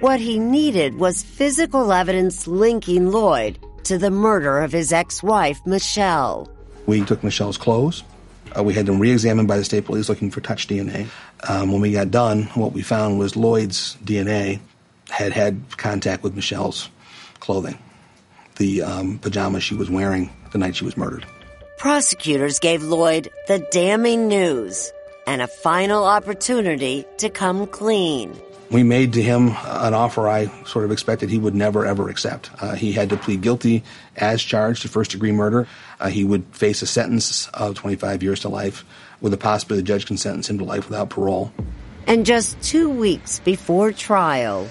What 0.00 0.20
he 0.20 0.38
needed 0.38 0.98
was 0.98 1.22
physical 1.22 1.90
evidence 1.90 2.46
linking 2.46 3.10
Lloyd 3.10 3.58
to 3.84 3.98
the 3.98 4.10
murder 4.10 4.58
of 4.58 4.72
his 4.72 4.92
ex-wife, 4.92 5.60
Michelle. 5.66 6.50
We 6.86 7.04
took 7.04 7.22
Michelle's 7.22 7.58
clothes. 7.58 8.02
Uh, 8.56 8.64
we 8.64 8.74
had 8.74 8.86
them 8.86 8.98
re-examined 8.98 9.46
by 9.46 9.56
the 9.56 9.64
state 9.64 9.84
police 9.84 10.08
looking 10.08 10.30
for 10.30 10.40
touch 10.40 10.66
DNA. 10.66 11.08
Um, 11.48 11.72
when 11.72 11.80
we 11.80 11.92
got 11.92 12.10
done, 12.10 12.44
what 12.54 12.72
we 12.72 12.82
found 12.82 13.18
was 13.18 13.36
Lloyd's 13.36 13.96
DNA 14.04 14.60
had 15.08 15.32
had 15.32 15.60
contact 15.76 16.22
with 16.22 16.34
Michelle's 16.34 16.88
clothing, 17.38 17.78
the 18.56 18.82
um, 18.82 19.18
pajamas 19.18 19.62
she 19.62 19.74
was 19.74 19.90
wearing 19.90 20.30
the 20.52 20.58
night 20.58 20.76
she 20.76 20.84
was 20.84 20.96
murdered. 20.96 21.26
Prosecutors 21.78 22.58
gave 22.58 22.82
Lloyd 22.82 23.30
the 23.48 23.66
damning 23.70 24.28
news 24.28 24.92
and 25.26 25.40
a 25.40 25.46
final 25.46 26.04
opportunity 26.04 27.04
to 27.18 27.30
come 27.30 27.66
clean. 27.66 28.36
We 28.70 28.84
made 28.84 29.14
to 29.14 29.22
him 29.22 29.48
an 29.48 29.94
offer 29.94 30.28
I 30.28 30.46
sort 30.64 30.84
of 30.84 30.92
expected 30.92 31.28
he 31.28 31.38
would 31.38 31.56
never 31.56 31.84
ever 31.84 32.08
accept. 32.08 32.50
Uh, 32.60 32.74
he 32.74 32.92
had 32.92 33.10
to 33.10 33.16
plead 33.16 33.40
guilty 33.40 33.82
as 34.16 34.40
charged 34.40 34.82
to 34.82 34.88
first 34.88 35.10
degree 35.10 35.32
murder. 35.32 35.66
Uh, 35.98 36.08
he 36.08 36.22
would 36.22 36.44
face 36.52 36.80
a 36.80 36.86
sentence 36.86 37.48
of 37.48 37.74
25 37.74 38.22
years 38.22 38.40
to 38.40 38.48
life, 38.48 38.84
with 39.20 39.32
the 39.32 39.38
possibility 39.38 39.82
the 39.82 39.86
judge 39.86 40.06
can 40.06 40.16
sentence 40.16 40.48
him 40.48 40.58
to 40.58 40.64
life 40.64 40.88
without 40.88 41.10
parole. 41.10 41.52
And 42.06 42.24
just 42.24 42.60
two 42.62 42.88
weeks 42.88 43.40
before 43.40 43.90
trial. 43.90 44.68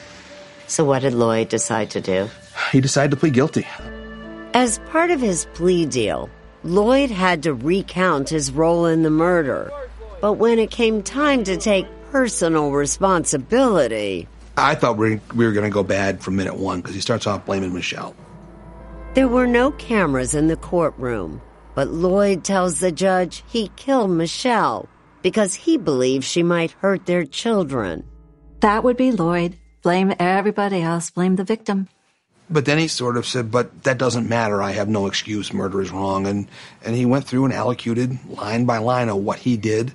So, 0.68 0.86
what 0.86 1.02
did 1.02 1.14
Lloyd 1.14 1.50
decide 1.50 1.90
to 1.92 2.02
do? 2.02 2.30
He 2.72 2.80
decided 2.80 3.12
to 3.12 3.18
plead 3.18 3.34
guilty. 3.34 3.68
As 4.54 4.80
part 4.90 5.12
of 5.12 5.20
his 5.20 5.46
plea 5.54 5.86
deal, 5.86 6.30
Lloyd 6.64 7.12
had 7.12 7.44
to 7.44 7.54
recount 7.54 8.30
his 8.30 8.52
role 8.52 8.86
in 8.86 9.04
the 9.04 9.10
murder. 9.10 9.72
But 10.22 10.34
when 10.34 10.60
it 10.60 10.72
came 10.72 11.02
time 11.02 11.44
to 11.46 11.58
take 11.58 11.88
personal 12.12 12.72
responsibility, 12.72 14.28
I 14.58 14.76
thought 14.76 14.98
we 14.98 15.20
we 15.36 15.46
were 15.46 15.54
going 15.54 15.70
to 15.70 15.74
go 15.74 15.84
bad 15.84 16.22
from 16.22 16.36
minute 16.36 16.58
one 16.58 16.82
because 16.82 16.96
he 16.96 17.02
starts 17.02 17.28
off 17.28 17.46
blaming 17.46 17.74
Michelle. 17.74 18.16
there 19.14 19.28
were 19.28 19.48
no 19.48 19.72
cameras 19.72 20.36
in 20.36 20.48
the 20.48 20.56
courtroom. 20.58 21.42
But 21.76 21.88
Lloyd 21.90 22.44
tells 22.44 22.80
the 22.80 22.92
judge 22.92 23.44
he 23.48 23.72
killed 23.76 24.12
Michelle 24.12 24.90
because 25.22 25.54
he 25.54 25.78
believes 25.78 26.26
she 26.28 26.44
might 26.44 26.72
hurt 26.72 27.06
their 27.06 27.26
children. 27.26 28.04
That 28.62 28.84
would 28.84 28.98
be 28.98 29.12
Lloyd. 29.12 29.56
Blame 29.82 30.14
everybody 30.20 30.82
else, 30.82 31.10
blame 31.12 31.38
the 31.38 31.46
victim. 31.46 31.88
But 32.50 32.66
then 32.66 32.80
he 32.80 32.88
sort 32.88 33.16
of 33.16 33.26
said, 33.26 33.50
but 33.52 33.84
that 33.84 33.98
doesn't 33.98 34.28
matter. 34.28 34.62
I 34.62 34.72
have 34.72 34.90
no 34.90 35.06
excuse. 35.08 35.54
Murder 35.54 35.82
is 35.82 35.92
wrong. 35.92 36.28
And, 36.28 36.48
and 36.84 36.96
he 36.96 37.06
went 37.06 37.26
through 37.26 37.46
and 37.46 37.54
allocuted 37.54 38.18
line 38.28 38.66
by 38.66 38.80
line 38.80 39.08
of 39.08 39.18
what 39.18 39.40
he 39.40 39.56
did. 39.56 39.94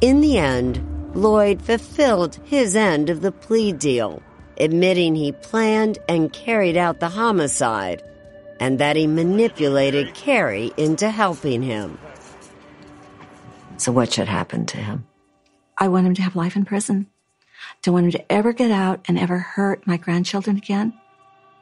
In 0.00 0.20
the 0.20 0.38
end, 0.38 0.76
Lloyd 1.14 1.62
fulfilled 1.62 2.38
his 2.44 2.76
end 2.76 3.10
of 3.10 3.20
the 3.20 3.32
plea 3.32 3.72
deal, 3.72 4.22
admitting 4.58 5.14
he 5.14 5.32
planned 5.32 5.98
and 6.08 6.32
carried 6.32 6.76
out 6.76 7.00
the 7.00 7.08
homicide 7.08 8.02
and 8.60 8.78
that 8.78 8.96
he 8.96 9.06
manipulated 9.06 10.14
Karrie 10.14 10.76
into 10.76 11.10
helping 11.10 11.62
him. 11.62 11.98
So, 13.76 13.92
what 13.92 14.12
should 14.12 14.28
happen 14.28 14.66
to 14.66 14.78
him? 14.78 15.06
I 15.76 15.88
want 15.88 16.06
him 16.06 16.14
to 16.14 16.22
have 16.22 16.34
life 16.34 16.56
in 16.56 16.64
prison. 16.64 17.06
Don't 17.82 17.94
want 17.94 18.06
him 18.06 18.12
to 18.12 18.32
ever 18.32 18.52
get 18.52 18.70
out 18.70 19.04
and 19.06 19.18
ever 19.18 19.38
hurt 19.38 19.86
my 19.86 19.96
grandchildren 19.96 20.56
again. 20.56 20.92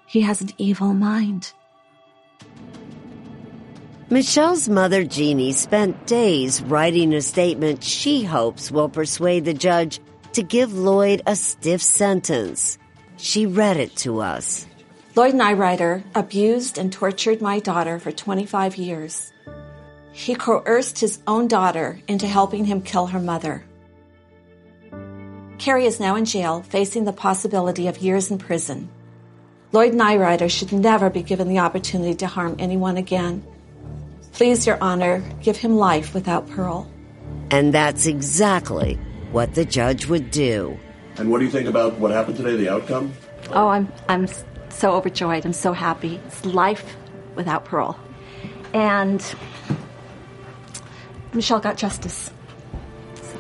He 0.07 0.23
has 0.23 0.41
an 0.41 0.51
evil 0.57 0.95
mind. 0.95 1.53
Michelle's 4.09 4.69
mother, 4.69 5.03
Jeannie, 5.03 5.51
spent 5.51 6.07
days 6.07 6.63
writing 6.63 7.13
a 7.13 7.21
statement 7.21 7.83
she 7.83 8.23
hopes 8.23 8.71
will 8.71 8.89
persuade 8.89 9.45
the 9.45 9.53
judge 9.53 9.99
to 10.35 10.45
give 10.45 10.73
Lloyd 10.73 11.23
a 11.27 11.35
stiff 11.35 11.83
sentence. 11.83 12.79
She 13.17 13.47
read 13.47 13.79
it 13.79 13.97
to 13.97 14.21
us. 14.21 14.65
Lloyd 15.17 15.35
Neureuter 15.35 16.05
abused 16.15 16.79
and 16.79 16.93
tortured 16.93 17.41
my 17.41 17.59
daughter 17.59 17.99
for 17.99 18.13
25 18.13 18.77
years. 18.77 19.33
He 20.13 20.37
coerced 20.37 21.01
his 21.01 21.19
own 21.27 21.49
daughter 21.49 21.99
into 22.07 22.29
helping 22.29 22.65
him 22.65 22.83
kill 22.83 23.09
her 23.09 23.19
mother. 23.19 23.65
Karrie 25.59 25.87
is 25.87 25.99
now 25.99 26.15
in 26.15 26.27
jail, 26.27 26.63
facing 26.63 27.07
the 27.07 27.13
possibility 27.13 27.89
of 27.89 27.99
years 27.99 28.31
in 28.31 28.39
prison. 28.39 28.89
Lloyd 29.73 29.95
Neureuter 29.95 30.49
should 30.49 30.73
never 30.73 31.11
be 31.11 31.25
given 31.25 31.49
the 31.49 31.59
opportunity 31.59 32.15
to 32.15 32.29
harm 32.29 32.55
anyone 32.61 32.99
again. 32.99 33.43
Please, 34.37 34.67
Your 34.67 34.77
Honor, 34.83 35.23
give 35.41 35.57
him 35.57 35.77
life 35.77 36.13
without 36.13 36.47
parole. 36.51 36.87
And 37.51 37.73
that's 37.73 38.05
exactly 38.05 38.97
what 39.33 39.55
the 39.55 39.65
judge 39.65 40.09
would 40.09 40.31
do. 40.31 40.79
And 41.17 41.31
what 41.31 41.39
do 41.39 41.47
you 41.47 41.51
think 41.51 41.67
about 41.67 41.99
what 41.99 42.11
happened 42.11 42.37
today, 42.37 42.55
the 42.55 42.69
outcome? 42.69 43.15
Oh, 43.53 43.69
I'm, 43.69 43.91
I'm 44.11 44.29
so 44.69 44.93
overjoyed. 44.93 45.47
I'm 45.47 45.55
so 45.55 45.73
happy. 45.73 46.21
It's 46.27 46.45
life 46.45 46.99
without 47.35 47.65
parole. 47.65 47.97
And 48.75 49.25
Michelle 51.33 51.61
got 51.61 51.79
justice. 51.79 52.31
So, 53.15 53.39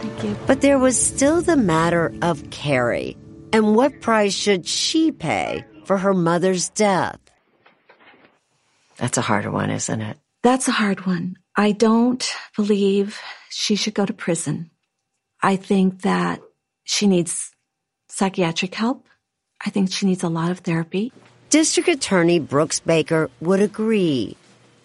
thank 0.00 0.24
you. 0.24 0.36
But 0.48 0.62
there 0.62 0.80
was 0.80 1.00
still 1.00 1.42
the 1.42 1.56
matter 1.56 2.12
of 2.22 2.42
Karrie. 2.50 3.16
And 3.52 3.76
what 3.76 4.00
price 4.00 4.34
should 4.34 4.66
she 4.66 5.12
pay 5.12 5.64
for 5.84 5.96
her 5.96 6.12
mother's 6.12 6.70
death? 6.70 7.20
That's 8.98 9.16
a 9.16 9.22
harder 9.22 9.50
one, 9.50 9.70
isn't 9.70 10.00
it? 10.00 10.18
That's 10.42 10.68
a 10.68 10.72
hard 10.72 11.06
one. 11.06 11.36
I 11.56 11.72
don't 11.72 12.28
believe 12.56 13.20
she 13.50 13.76
should 13.76 13.94
go 13.94 14.04
to 14.04 14.12
prison. 14.12 14.70
I 15.42 15.56
think 15.56 16.02
that 16.02 16.40
she 16.84 17.06
needs 17.06 17.50
psychiatric 18.08 18.74
help. 18.74 19.06
I 19.64 19.70
think 19.70 19.92
she 19.92 20.06
needs 20.06 20.22
a 20.22 20.28
lot 20.28 20.50
of 20.50 20.60
therapy. 20.60 21.12
District 21.50 21.88
Attorney 21.88 22.38
Brooks 22.38 22.80
Baker 22.80 23.30
would 23.40 23.60
agree. 23.60 24.36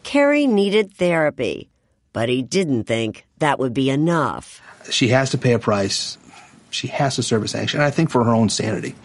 Karrie 0.04 0.48
needed 0.48 0.94
therapy, 0.94 1.70
but 2.14 2.30
he 2.30 2.42
didn't 2.42 2.86
think 2.86 3.26
that 3.40 3.60
would 3.60 3.74
be 3.74 3.90
enough. 3.90 4.62
She 4.90 5.10
has 5.10 5.32
to 5.32 5.38
pay 5.38 5.54
a 5.54 5.60
price. 5.60 6.18
She 6.70 6.88
has 6.88 7.16
to 7.16 7.24
serve 7.24 7.44
a 7.44 7.48
sanction. 7.48 7.80
And 7.80 7.86
I 7.86 7.92
think 7.92 8.10
for 8.10 8.24
her 8.24 8.32
own 8.34 8.50
sanity, 8.50 8.96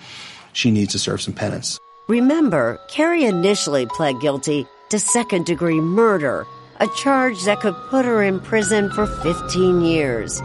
she 0.52 0.70
needs 0.70 0.92
to 0.92 0.98
serve 0.98 1.20
some 1.20 1.34
penance. 1.34 1.78
Remember, 2.08 2.80
Karrie 2.88 3.28
initially 3.28 3.86
pled 3.86 4.20
guilty 4.20 4.66
to 4.90 4.98
second 4.98 5.46
degree 5.46 5.80
murder, 5.80 6.46
a 6.80 6.88
charge 6.96 7.44
that 7.44 7.60
could 7.60 7.74
put 7.90 8.04
her 8.04 8.22
in 8.22 8.40
prison 8.40 8.90
for 8.90 9.06
15 9.06 9.82
years. 9.82 10.40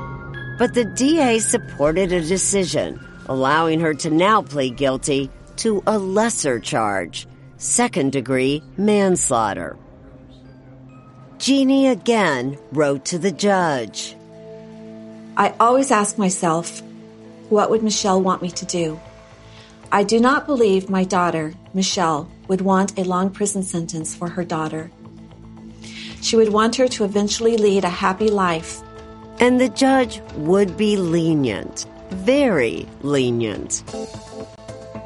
But 0.58 0.74
the 0.74 0.86
DA 0.86 1.40
supported 1.40 2.12
a 2.12 2.22
decision 2.22 3.00
allowing 3.28 3.80
her 3.80 3.94
to 3.94 4.10
now 4.10 4.42
plead 4.42 4.78
guilty 4.78 5.30
to 5.58 5.84
a 5.88 5.98
lesser 5.98 6.60
charge, 6.60 7.28
second 7.58 8.12
degree 8.12 8.64
manslaughter. 8.78 9.78
Jeannie 11.38 11.88
again 11.88 12.58
wrote 12.72 13.06
to 13.06 13.20
the 13.20 13.32
judge. 13.32 14.16
I 15.36 15.54
always 15.60 15.92
ask 15.92 16.18
myself, 16.18 16.82
what 17.50 17.70
would 17.70 17.84
Michelle 17.84 18.22
want 18.22 18.42
me 18.42 18.52
to 18.52 18.66
do? 18.66 19.00
I 19.92 20.04
do 20.04 20.20
not 20.20 20.46
believe 20.46 20.90
my 20.90 21.04
daughter, 21.04 21.54
Michelle, 21.74 22.30
would 22.48 22.62
want 22.62 22.98
a 22.98 23.04
long 23.04 23.30
prison 23.30 23.64
sentence 23.64 24.16
for 24.16 24.30
her 24.30 24.44
daughter. 24.44 24.92
She 26.22 26.36
would 26.36 26.54
want 26.54 26.76
her 26.78 26.88
to 26.88 27.04
eventually 27.04 27.58
lead 27.58 27.84
a 27.84 27.90
happy 27.90 28.30
life. 28.30 28.82
And 29.40 29.60
the 29.60 29.70
judge 29.70 30.22
would 30.36 30.78
be 30.78 30.96
lenient, 30.96 31.86
very 32.12 32.88
lenient. 33.02 33.84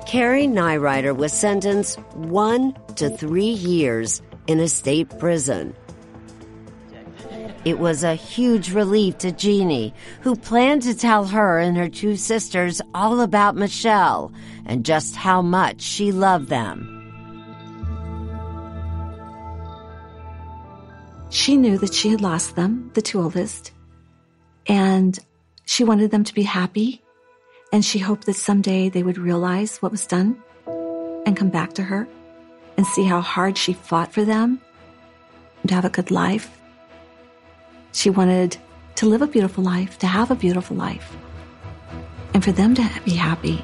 Karrie 0.08 0.48
Neureuter 0.48 1.16
was 1.16 1.34
sentenced 1.34 2.00
one 2.14 2.76
to 2.96 3.10
three 3.10 3.50
years 3.50 4.22
in 4.48 4.60
a 4.60 4.68
state 4.68 5.10
prison. 5.20 5.76
It 7.66 7.80
was 7.80 8.04
a 8.04 8.16
huge 8.16 8.72
relief 8.72 9.18
to 9.18 9.34
Jeannie, 9.34 9.94
who 10.22 10.38
planned 10.38 10.84
to 10.84 10.96
tell 10.96 11.26
her 11.26 11.60
and 11.60 11.76
her 11.76 11.90
two 11.90 12.16
sisters 12.16 12.82
all 12.94 13.20
about 13.20 13.58
Michelle 13.58 14.32
and 14.66 14.86
just 14.86 15.16
how 15.18 15.42
much 15.42 15.82
she 15.82 16.14
loved 16.14 16.48
them. 16.48 16.97
She 21.38 21.56
knew 21.56 21.78
that 21.78 21.94
she 21.94 22.10
had 22.10 22.20
lost 22.20 22.56
them, 22.56 22.90
the 22.96 23.02
two 23.02 23.22
oldest, 23.22 23.72
and 24.66 25.18
she 25.66 25.84
wanted 25.84 26.10
them 26.10 26.24
to 26.24 26.34
be 26.34 26.42
happy, 26.42 27.04
and 27.72 27.86
she 27.86 28.00
hoped 28.00 28.26
that 28.26 28.34
someday 28.34 28.90
they 28.90 29.04
would 29.04 29.20
realize 29.20 29.78
what 29.78 29.92
was 29.92 30.08
done 30.08 30.42
and 31.28 31.38
come 31.38 31.50
back 31.50 31.74
to 31.74 31.84
her 31.84 32.08
and 32.76 32.88
see 32.88 33.04
how 33.04 33.22
hard 33.22 33.56
she 33.56 33.74
fought 33.74 34.12
for 34.12 34.26
them 34.26 34.60
to 35.68 35.76
have 35.76 35.86
a 35.86 35.92
good 35.92 36.10
life. 36.10 36.50
She 37.92 38.10
wanted 38.10 38.58
to 38.96 39.06
live 39.06 39.22
a 39.22 39.28
beautiful 39.28 39.64
life, 39.64 40.00
to 40.00 40.08
have 40.08 40.32
a 40.32 40.36
beautiful 40.36 40.76
life, 40.76 41.16
and 42.34 42.44
for 42.44 42.52
them 42.52 42.74
to 42.74 43.02
be 43.06 43.12
happy. 43.12 43.64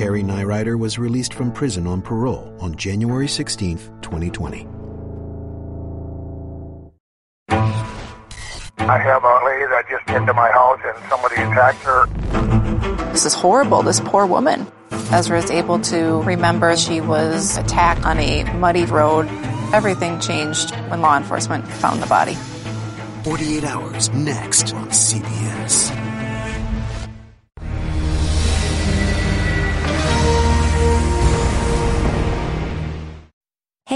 Karrie 0.00 0.24
Neureuter 0.24 0.78
was 0.78 0.98
released 0.98 1.34
from 1.34 1.52
prison 1.52 1.86
on 1.86 2.00
parole 2.00 2.56
on 2.58 2.74
January 2.74 3.28
16, 3.28 3.76
2020. 4.00 4.66
I 8.78 8.96
have 8.96 9.22
a 9.22 9.40
lady 9.44 9.66
that 9.66 9.84
just 9.90 10.06
came 10.06 10.24
to 10.24 10.32
my 10.32 10.50
house 10.52 10.80
and 10.82 10.96
somebody 11.10 11.34
attacked 11.34 11.82
her. 11.82 12.06
This 13.12 13.26
is 13.26 13.34
horrible, 13.34 13.82
this 13.82 14.00
poor 14.00 14.24
woman. 14.24 14.66
Ezra 15.12 15.36
is 15.36 15.50
able 15.50 15.78
to 15.80 16.22
remember 16.22 16.74
she 16.78 17.02
was 17.02 17.58
attacked 17.58 18.06
on 18.06 18.18
a 18.20 18.44
muddy 18.54 18.86
road. 18.86 19.28
Everything 19.74 20.18
changed 20.18 20.74
when 20.88 21.02
law 21.02 21.18
enforcement 21.18 21.68
found 21.68 22.02
the 22.02 22.06
body. 22.06 22.36
48 23.24 23.64
hours 23.64 24.08
next 24.14 24.72
on 24.72 24.88
CBS. 24.88 25.99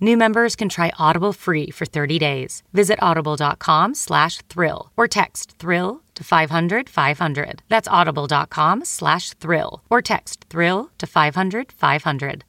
New 0.00 0.16
members 0.16 0.54
can 0.54 0.68
try 0.68 0.92
Audible 0.98 1.32
free 1.32 1.70
for 1.70 1.84
30 1.84 2.18
days. 2.18 2.62
Visit 2.72 3.02
audible.com 3.02 3.94
slash 3.94 4.38
thrill 4.48 4.92
or 4.96 5.08
text 5.08 5.56
thrill 5.58 6.02
to 6.14 6.22
500 6.22 6.88
500. 6.88 7.62
That's 7.68 7.88
audible.com 7.88 8.84
slash 8.84 9.30
thrill 9.34 9.82
or 9.90 10.00
text 10.02 10.44
thrill 10.48 10.90
to 10.98 11.06
500 11.06 11.72
500. 11.72 12.44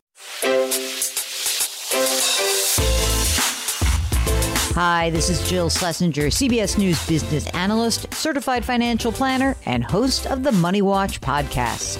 Hi, 4.75 5.09
this 5.09 5.29
is 5.29 5.49
Jill 5.49 5.69
Schlesinger, 5.69 6.27
CBS 6.27 6.77
News 6.77 7.05
business 7.07 7.47
analyst, 7.47 8.13
certified 8.13 8.63
financial 8.63 9.11
planner, 9.11 9.57
and 9.65 9.83
host 9.83 10.25
of 10.27 10.43
the 10.43 10.51
Money 10.53 10.81
Watch 10.81 11.19
podcast. 11.19 11.99